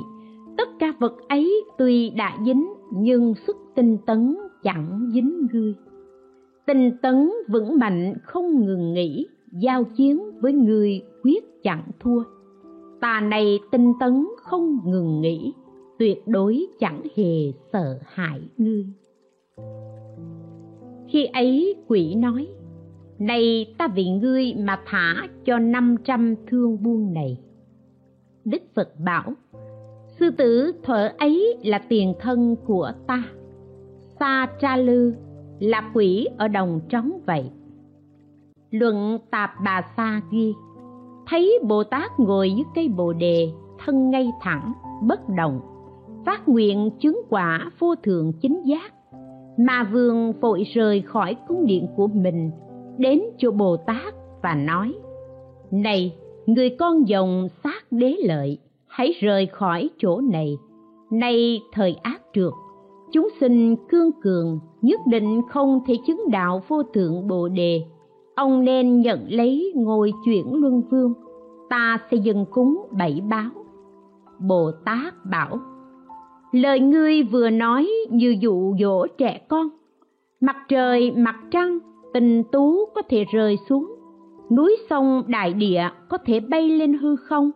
Tất 0.58 0.68
cả 0.78 0.92
vật 1.00 1.28
ấy 1.28 1.64
tuy 1.78 2.10
đã 2.10 2.38
dính, 2.44 2.72
nhưng 2.92 3.34
sức 3.46 3.56
tinh 3.74 3.98
tấn 4.06 4.36
chẳng 4.62 5.10
dính 5.12 5.46
ngươi. 5.52 5.74
Tinh 6.66 6.96
tấn 7.02 7.30
vững 7.48 7.78
mạnh 7.78 8.14
không 8.22 8.66
ngừng 8.66 8.94
nghỉ, 8.94 9.26
giao 9.52 9.84
chiến 9.84 10.20
với 10.40 10.52
người 10.52 11.02
quyết 11.22 11.62
chẳng 11.62 11.82
thua. 12.00 12.22
Ta 13.00 13.20
này 13.20 13.58
tinh 13.70 13.92
tấn 14.00 14.28
không 14.36 14.78
ngừng 14.84 15.20
nghỉ, 15.20 15.54
tuyệt 15.98 16.28
đối 16.28 16.66
chẳng 16.78 17.02
hề 17.16 17.52
sợ 17.72 17.98
hãi 18.06 18.40
ngươi. 18.56 18.86
Khi 21.08 21.24
ấy 21.24 21.76
quỷ 21.88 22.14
nói, 22.14 22.48
này 23.18 23.74
ta 23.78 23.88
vì 23.88 24.08
ngươi 24.08 24.54
mà 24.54 24.80
thả 24.86 25.28
cho 25.44 25.58
năm 25.58 25.96
trăm 26.04 26.34
thương 26.46 26.82
buôn 26.82 27.12
này. 27.12 27.38
Đức 28.44 28.62
phật 28.74 29.00
bảo, 29.04 29.32
sư 30.18 30.30
tử 30.38 30.72
thuở 30.82 31.08
ấy 31.18 31.56
là 31.64 31.78
tiền 31.88 32.14
thân 32.20 32.56
của 32.66 32.92
ta. 33.06 33.24
Sa 34.20 34.46
tra 34.60 34.76
lư 34.76 35.14
là 35.58 35.90
quỷ 35.94 36.26
ở 36.38 36.48
đồng 36.48 36.80
trống 36.88 37.20
vậy. 37.26 37.50
Luận 38.70 39.18
tạp 39.30 39.50
bà 39.64 39.82
sa 39.96 40.20
ghi 40.30 40.54
thấy 41.26 41.58
bồ 41.62 41.84
tát 41.84 42.10
ngồi 42.18 42.50
dưới 42.50 42.64
cây 42.74 42.88
bồ 42.88 43.12
đề, 43.12 43.52
thân 43.84 44.10
ngay 44.10 44.30
thẳng, 44.40 44.72
bất 45.02 45.20
động, 45.28 45.60
phát 46.26 46.48
nguyện 46.48 46.90
chứng 47.00 47.22
quả 47.28 47.70
vô 47.78 47.94
thượng 47.94 48.32
chính 48.42 48.62
giác. 48.64 48.92
Mà 49.58 49.88
vương 49.92 50.32
vội 50.32 50.64
rời 50.74 51.00
khỏi 51.00 51.36
cung 51.48 51.66
điện 51.66 51.86
của 51.96 52.06
mình, 52.06 52.50
đến 52.98 53.22
chỗ 53.38 53.50
bồ 53.50 53.76
tát 53.76 54.14
và 54.42 54.54
nói, 54.54 54.94
này, 55.70 56.14
người 56.46 56.70
con 56.70 57.08
dòng 57.08 57.48
sát 57.64 57.84
đế 57.90 58.16
lợi, 58.24 58.58
hãy 58.86 59.12
rời 59.20 59.46
khỏi 59.46 59.90
chỗ 59.98 60.20
này. 60.20 60.56
Nay 61.10 61.62
thời 61.72 61.94
ác 62.02 62.20
trượt, 62.34 62.52
chúng 63.12 63.28
sinh 63.40 63.76
cương 63.88 64.10
cường, 64.22 64.60
nhất 64.82 65.00
định 65.06 65.40
không 65.50 65.80
thể 65.86 65.94
chứng 66.06 66.22
đạo 66.30 66.62
vô 66.68 66.82
thượng 66.82 67.28
bồ 67.28 67.48
đề 67.48 67.82
ông 68.34 68.64
nên 68.64 69.00
nhận 69.00 69.26
lấy 69.28 69.72
ngôi 69.76 70.12
chuyển 70.24 70.54
luân 70.54 70.82
vương. 70.90 71.14
Ta 71.70 71.98
sẽ 72.10 72.16
dâng 72.16 72.44
cúng 72.50 72.86
bảy 72.98 73.22
báo. 73.28 73.50
Bồ 74.38 74.70
tát 74.84 75.14
bảo, 75.30 75.58
lời 76.52 76.80
ngươi 76.80 77.22
vừa 77.22 77.50
nói 77.50 77.90
như 78.10 78.36
dụ 78.40 78.74
dỗ 78.80 79.06
trẻ 79.06 79.40
con. 79.48 79.68
Mặt 80.40 80.56
trời, 80.68 81.12
mặt 81.16 81.36
trăng, 81.50 81.78
tình 82.14 82.42
tú 82.52 82.86
có 82.94 83.02
thể 83.08 83.24
rơi 83.32 83.56
xuống. 83.68 83.94
Núi 84.50 84.76
sông, 84.90 85.22
đại 85.26 85.52
địa 85.52 85.82
có 86.08 86.18
thể 86.26 86.40
bay 86.40 86.68
lên 86.68 86.98
hư 86.98 87.16
không. 87.16 87.50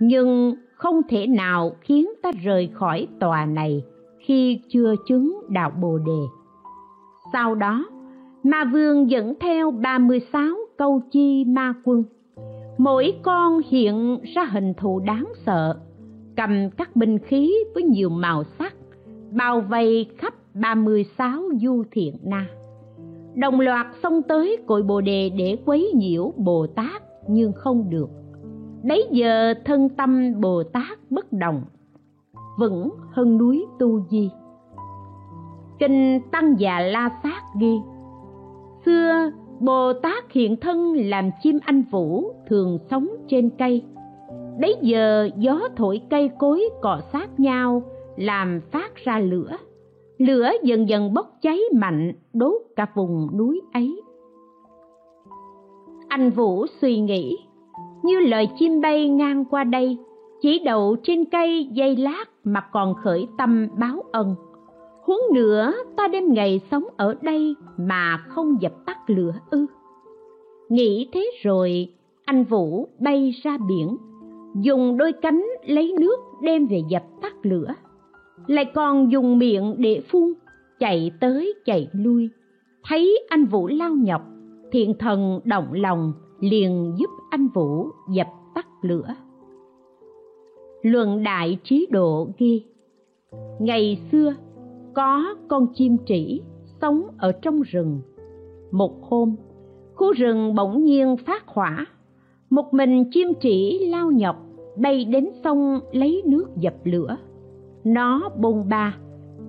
Nhưng 0.00 0.54
không 0.74 1.00
thể 1.08 1.26
nào 1.26 1.76
khiến 1.80 2.06
ta 2.22 2.30
rời 2.44 2.70
khỏi 2.72 3.08
tòa 3.20 3.46
này 3.46 3.84
khi 4.18 4.60
chưa 4.68 4.94
chứng 5.06 5.40
đạo 5.48 5.70
bồ 5.80 5.98
đề. 5.98 6.20
Sau 7.32 7.54
đó 7.54 7.84
ma 8.44 8.64
vương 8.72 9.10
dẫn 9.10 9.34
theo 9.40 9.70
36 9.70 10.56
câu 10.76 11.00
chi 11.10 11.44
ma 11.44 11.74
quân. 11.84 12.04
Mỗi 12.78 13.14
con 13.22 13.60
hiện 13.68 14.18
ra 14.34 14.44
hình 14.44 14.74
thù 14.74 15.00
đáng 15.00 15.32
sợ, 15.46 15.76
cầm 16.36 16.70
các 16.70 16.96
binh 16.96 17.18
khí 17.18 17.54
với 17.74 17.82
nhiều 17.82 18.08
màu 18.10 18.44
sắc, 18.58 18.74
bao 19.30 19.60
vây 19.60 20.06
khắp 20.18 20.34
36 20.54 21.42
du 21.62 21.84
thiện 21.90 22.16
na. 22.22 22.46
Đồng 23.34 23.60
loạt 23.60 23.86
xông 24.02 24.22
tới 24.22 24.56
cội 24.66 24.82
bồ 24.82 25.00
đề 25.00 25.30
để 25.38 25.56
quấy 25.66 25.92
nhiễu 25.94 26.32
bồ 26.36 26.66
tát, 26.66 27.02
nhưng 27.28 27.52
không 27.52 27.90
được. 27.90 28.08
Bấy 28.82 29.04
giờ 29.10 29.54
thân 29.64 29.88
tâm 29.88 30.40
bồ 30.40 30.62
tát 30.62 30.98
bất 31.10 31.32
động 31.32 31.62
vững 32.58 32.90
hơn 33.10 33.38
núi 33.38 33.66
tu 33.78 34.00
di. 34.10 34.30
Kinh 35.78 36.20
tăng 36.32 36.54
già 36.58 36.80
la 36.80 37.10
sát 37.22 37.42
ghi 37.60 37.76
xưa, 38.84 39.30
bồ 39.60 39.92
tát 39.92 40.32
hiện 40.32 40.56
thân 40.56 40.92
làm 40.96 41.30
chim 41.42 41.58
anh 41.64 41.82
vũ 41.90 42.32
thường 42.48 42.78
sống 42.90 43.08
trên 43.28 43.50
cây. 43.58 43.82
Bấy 44.60 44.76
giờ, 44.80 45.28
gió 45.38 45.60
thổi 45.76 46.00
cây 46.10 46.30
cối 46.38 46.68
cọ 46.82 47.00
sát 47.12 47.40
nhau, 47.40 47.82
làm 48.16 48.60
phát 48.72 48.94
ra 49.04 49.18
lửa. 49.18 49.56
Lửa 50.18 50.50
dần 50.62 50.88
dần 50.88 51.14
bốc 51.14 51.30
cháy 51.42 51.60
mạnh, 51.74 52.12
đốt 52.32 52.62
cả 52.76 52.86
vùng 52.94 53.38
núi 53.38 53.60
ấy. 53.72 54.00
Anh 56.08 56.30
vũ 56.30 56.66
suy 56.80 56.98
nghĩ, 56.98 57.38
như 58.02 58.20
lời 58.20 58.48
chim 58.58 58.80
bay 58.80 59.08
ngang 59.08 59.44
qua 59.44 59.64
đây, 59.64 59.98
chỉ 60.40 60.58
đậu 60.64 60.96
trên 61.02 61.24
cây 61.24 61.68
dây 61.72 61.96
lát 61.96 62.24
mà 62.44 62.60
còn 62.72 62.94
khởi 62.94 63.28
tâm 63.38 63.68
báo 63.78 64.02
ân 64.12 64.34
huống 65.04 65.34
nữa, 65.34 65.72
ta 65.96 66.08
đêm 66.08 66.32
ngày 66.32 66.60
sống 66.70 66.84
ở 66.96 67.14
đây 67.22 67.54
mà 67.76 68.16
không 68.28 68.56
dập 68.60 68.72
tắt 68.86 69.10
lửa 69.10 69.32
ư. 69.50 69.66
Nghĩ 70.68 71.08
thế 71.12 71.30
rồi, 71.42 71.92
anh 72.24 72.44
vũ 72.44 72.88
bay 72.98 73.34
ra 73.42 73.58
biển, 73.68 73.96
dùng 74.60 74.96
đôi 74.96 75.12
cánh 75.12 75.46
lấy 75.66 75.94
nước 76.00 76.16
đem 76.42 76.66
về 76.66 76.82
dập 76.88 77.02
tắt 77.22 77.34
lửa. 77.42 77.74
Lại 78.46 78.64
còn 78.74 79.12
dùng 79.12 79.38
miệng 79.38 79.74
để 79.78 80.02
phun, 80.08 80.32
chạy 80.78 81.10
tới 81.20 81.54
chạy 81.64 81.88
lui. 81.92 82.28
Thấy 82.84 83.18
anh 83.28 83.44
vũ 83.44 83.66
lao 83.66 83.94
nhọc, 83.94 84.22
thiện 84.72 84.94
thần 84.98 85.40
động 85.44 85.72
lòng 85.72 86.12
liền 86.40 86.94
giúp 86.98 87.10
anh 87.30 87.48
vũ 87.54 87.88
dập 88.12 88.26
tắt 88.54 88.66
lửa. 88.82 89.14
Luận 90.82 91.22
đại 91.22 91.58
trí 91.64 91.86
độ 91.90 92.28
ghi, 92.38 92.64
ngày 93.58 94.00
xưa 94.12 94.34
có 94.94 95.34
con 95.48 95.66
chim 95.74 95.96
trĩ 96.06 96.40
sống 96.80 97.02
ở 97.18 97.32
trong 97.32 97.62
rừng. 97.62 98.00
Một 98.70 99.02
hôm, 99.02 99.36
khu 99.94 100.12
rừng 100.12 100.54
bỗng 100.54 100.84
nhiên 100.84 101.16
phát 101.16 101.46
hỏa. 101.46 101.86
Một 102.50 102.74
mình 102.74 103.04
chim 103.10 103.28
trĩ 103.40 103.78
lao 103.90 104.10
nhọc, 104.10 104.36
bay 104.76 105.04
đến 105.04 105.28
sông 105.44 105.80
lấy 105.92 106.22
nước 106.26 106.56
dập 106.56 106.74
lửa. 106.84 107.16
Nó 107.84 108.28
bôn 108.40 108.68
ba, 108.68 108.96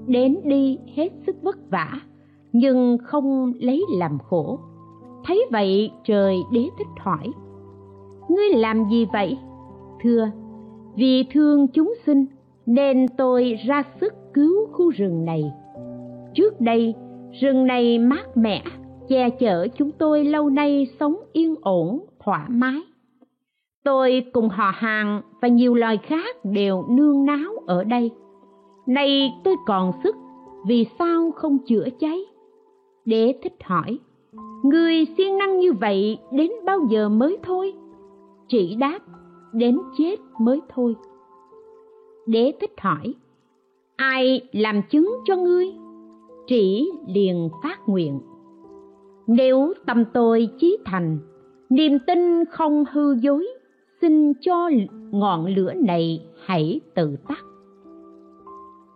đến 0.08 0.38
đi 0.44 0.78
hết 0.96 1.10
sức 1.26 1.36
vất 1.42 1.70
vả, 1.70 2.00
nhưng 2.54 2.98
không 3.04 3.54
lấy 3.60 3.84
làm 3.98 4.18
khổ. 4.20 4.60
Thấy 5.26 5.46
vậy, 5.52 5.92
trời 6.04 6.38
đế 6.52 6.70
thích 6.78 6.88
hỏi, 6.98 7.32
ngươi 8.30 8.50
làm 8.50 8.90
gì 8.90 9.06
vậy? 9.14 9.38
Thưa, 10.02 10.32
vì 10.96 11.26
thương 11.32 11.68
chúng 11.68 11.94
sinh 12.06 12.26
nên 12.66 13.08
tôi 13.18 13.60
ra 13.66 13.84
sức 14.02 14.14
cứu 14.34 14.68
khu 14.72 14.90
rừng 14.90 15.26
này. 15.26 15.44
Trước 16.34 16.62
đây, 16.62 16.94
rừng 17.42 17.66
này 17.68 18.00
mát 18.00 18.38
mẻ, 18.38 18.64
che 19.08 19.30
chở 19.30 19.68
chúng 19.68 19.92
tôi 19.92 20.26
lâu 20.26 20.50
nay 20.50 20.88
sống 21.00 21.16
yên 21.34 21.56
ổn, 21.62 22.06
thoải 22.24 22.46
mái. 22.50 22.82
Tôi 23.84 24.26
cùng 24.34 24.50
họ 24.50 24.72
hàng 24.76 25.22
và 25.42 25.48
nhiều 25.48 25.76
loài 25.76 25.98
khác 25.98 26.36
đều 26.44 26.86
nương 26.90 27.26
náo 27.26 27.54
ở 27.68 27.84
đây. 27.84 28.12
Nay 28.88 29.34
tôi 29.44 29.56
còn 29.66 29.92
sức, 30.04 30.16
vì 30.68 30.86
sao 31.00 31.32
không 31.32 31.58
chữa 31.68 31.88
cháy? 32.00 32.20
Đế 33.06 33.34
thích 33.44 33.56
hỏi, 33.64 34.00
người 34.64 35.06
siêng 35.18 35.38
năng 35.38 35.60
như 35.60 35.74
vậy 35.74 36.18
đến 36.32 36.52
bao 36.66 36.80
giờ 36.90 37.10
mới 37.10 37.38
thôi? 37.44 37.74
Chỉ 38.48 38.76
đáp, 38.76 39.00
đến 39.54 39.78
chết 39.98 40.16
mới 40.40 40.62
thôi 40.70 40.96
đế 42.26 42.52
thích 42.62 42.74
hỏi, 42.78 43.14
ai 43.96 44.42
làm 44.52 44.82
chứng 44.90 45.12
cho 45.26 45.36
ngươi? 45.36 45.68
Chỉ 46.48 46.92
liền 47.08 47.50
phát 47.64 47.80
nguyện, 47.90 48.20
nếu 49.28 49.74
tâm 49.86 50.04
tôi 50.14 50.50
chí 50.58 50.78
thành, 50.86 51.20
niềm 51.70 51.98
tin 52.08 52.46
không 52.46 52.84
hư 52.92 53.14
dối, 53.22 53.48
xin 54.02 54.34
cho 54.34 54.70
ngọn 55.12 55.46
lửa 55.46 55.74
này 55.74 56.26
hãy 56.46 56.80
tự 56.96 57.16
tắt. 57.28 57.46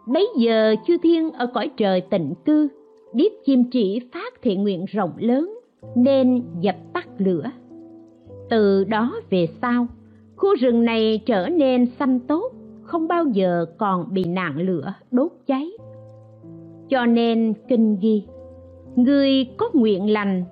Bấy 0.07 0.27
giờ 0.37 0.75
chư 0.87 0.97
thiên 0.97 1.31
ở 1.31 1.47
cõi 1.53 1.71
trời 1.77 2.01
tịnh 2.01 2.33
cư, 2.45 2.67
biết 3.13 3.45
chim 3.45 3.63
chỉ 3.71 3.99
phát 4.13 4.33
thiện 4.41 4.63
nguyện 4.63 4.85
rộng 4.85 5.11
lớn, 5.17 5.53
nên 5.95 6.43
dập 6.61 6.75
tắt 6.93 7.07
lửa. 7.17 7.43
Từ 8.49 8.83
đó 8.83 9.15
về 9.29 9.47
sau, 9.61 9.87
khu 10.35 10.55
rừng 10.55 10.85
này 10.85 11.21
trở 11.25 11.49
nên 11.49 11.85
xanh 11.85 12.19
tốt 12.19 12.51
không 12.89 13.07
bao 13.07 13.25
giờ 13.25 13.65
còn 13.77 14.13
bị 14.13 14.23
nạn 14.23 14.57
lửa, 14.57 14.93
đốt 15.11 15.31
cháy. 15.47 15.69
Cho 16.89 17.05
nên 17.05 17.53
kinh 17.67 17.97
ghi, 18.01 18.23
người 18.95 19.47
có 19.57 19.69
nguyện 19.73 20.13
lành, 20.13 20.43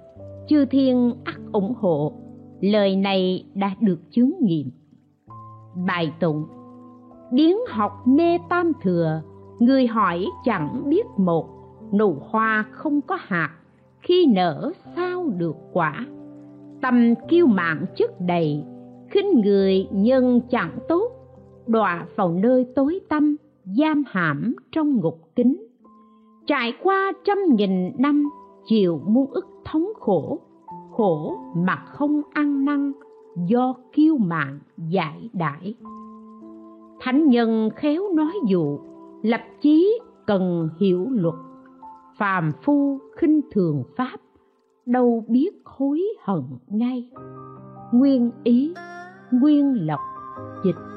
chư 0.47 0.65
thiên 0.65 1.13
ắt 1.23 1.35
ủng 1.51 1.73
hộ, 1.79 2.13
lời 2.61 2.95
này 2.95 3.45
đã 3.53 3.75
được 3.81 3.99
chứng 4.11 4.33
nghiệm. 4.41 4.71
Bài 5.87 6.13
tụng 6.19 6.45
biến 7.31 7.57
học 7.69 7.91
mê 8.05 8.37
tam 8.49 8.71
thừa, 8.81 9.21
người 9.59 9.87
hỏi 9.87 10.25
chẳng 10.45 10.89
biết 10.89 11.05
một, 11.17 11.47
nụ 11.93 12.17
hoa 12.29 12.65
không 12.71 13.01
có 13.01 13.17
hạt, 13.19 13.51
khi 13.99 14.25
nở 14.25 14.71
sao 14.95 15.27
được 15.37 15.55
quả? 15.73 16.05
Tâm 16.81 17.13
kiêu 17.29 17.47
mạng 17.47 17.85
chất 17.95 18.21
đầy, 18.21 18.63
khinh 19.09 19.41
người 19.41 19.87
nhân 19.91 20.41
chẳng 20.49 20.79
tốt 20.89 21.16
đọa 21.67 22.05
vào 22.15 22.31
nơi 22.31 22.67
tối 22.75 22.99
tăm, 23.09 23.35
giam 23.65 24.03
hãm 24.07 24.55
trong 24.71 24.95
ngục 24.95 25.19
kính. 25.35 25.67
Trải 26.47 26.73
qua 26.83 27.11
trăm 27.23 27.37
nghìn 27.55 27.91
năm, 27.97 28.29
chịu 28.65 29.01
muôn 29.05 29.31
ức 29.31 29.45
thống 29.65 29.87
khổ 29.99 30.39
khổ 30.91 31.37
mà 31.55 31.75
không 31.75 32.21
ăn 32.33 32.65
năn 32.65 32.91
do 33.47 33.73
kiêu 33.93 34.17
mạn 34.17 34.59
giải 34.77 35.29
đãi. 35.33 35.75
Thánh 36.99 37.29
nhân 37.29 37.69
khéo 37.75 38.03
nói 38.15 38.33
dụ, 38.47 38.79
lập 39.23 39.41
chí 39.61 39.99
cần 40.27 40.69
hiểu 40.79 41.07
luật. 41.11 41.35
Phàm 42.17 42.51
phu 42.63 42.99
khinh 43.17 43.41
thường 43.51 43.83
pháp, 43.97 44.17
đâu 44.85 45.23
biết 45.27 45.49
hối 45.65 46.01
hận 46.23 46.43
ngay. 46.67 47.09
Nguyên 47.91 48.31
ý, 48.43 48.73
nguyên 49.31 49.87
lộc, 49.87 49.99
dịch 50.65 50.96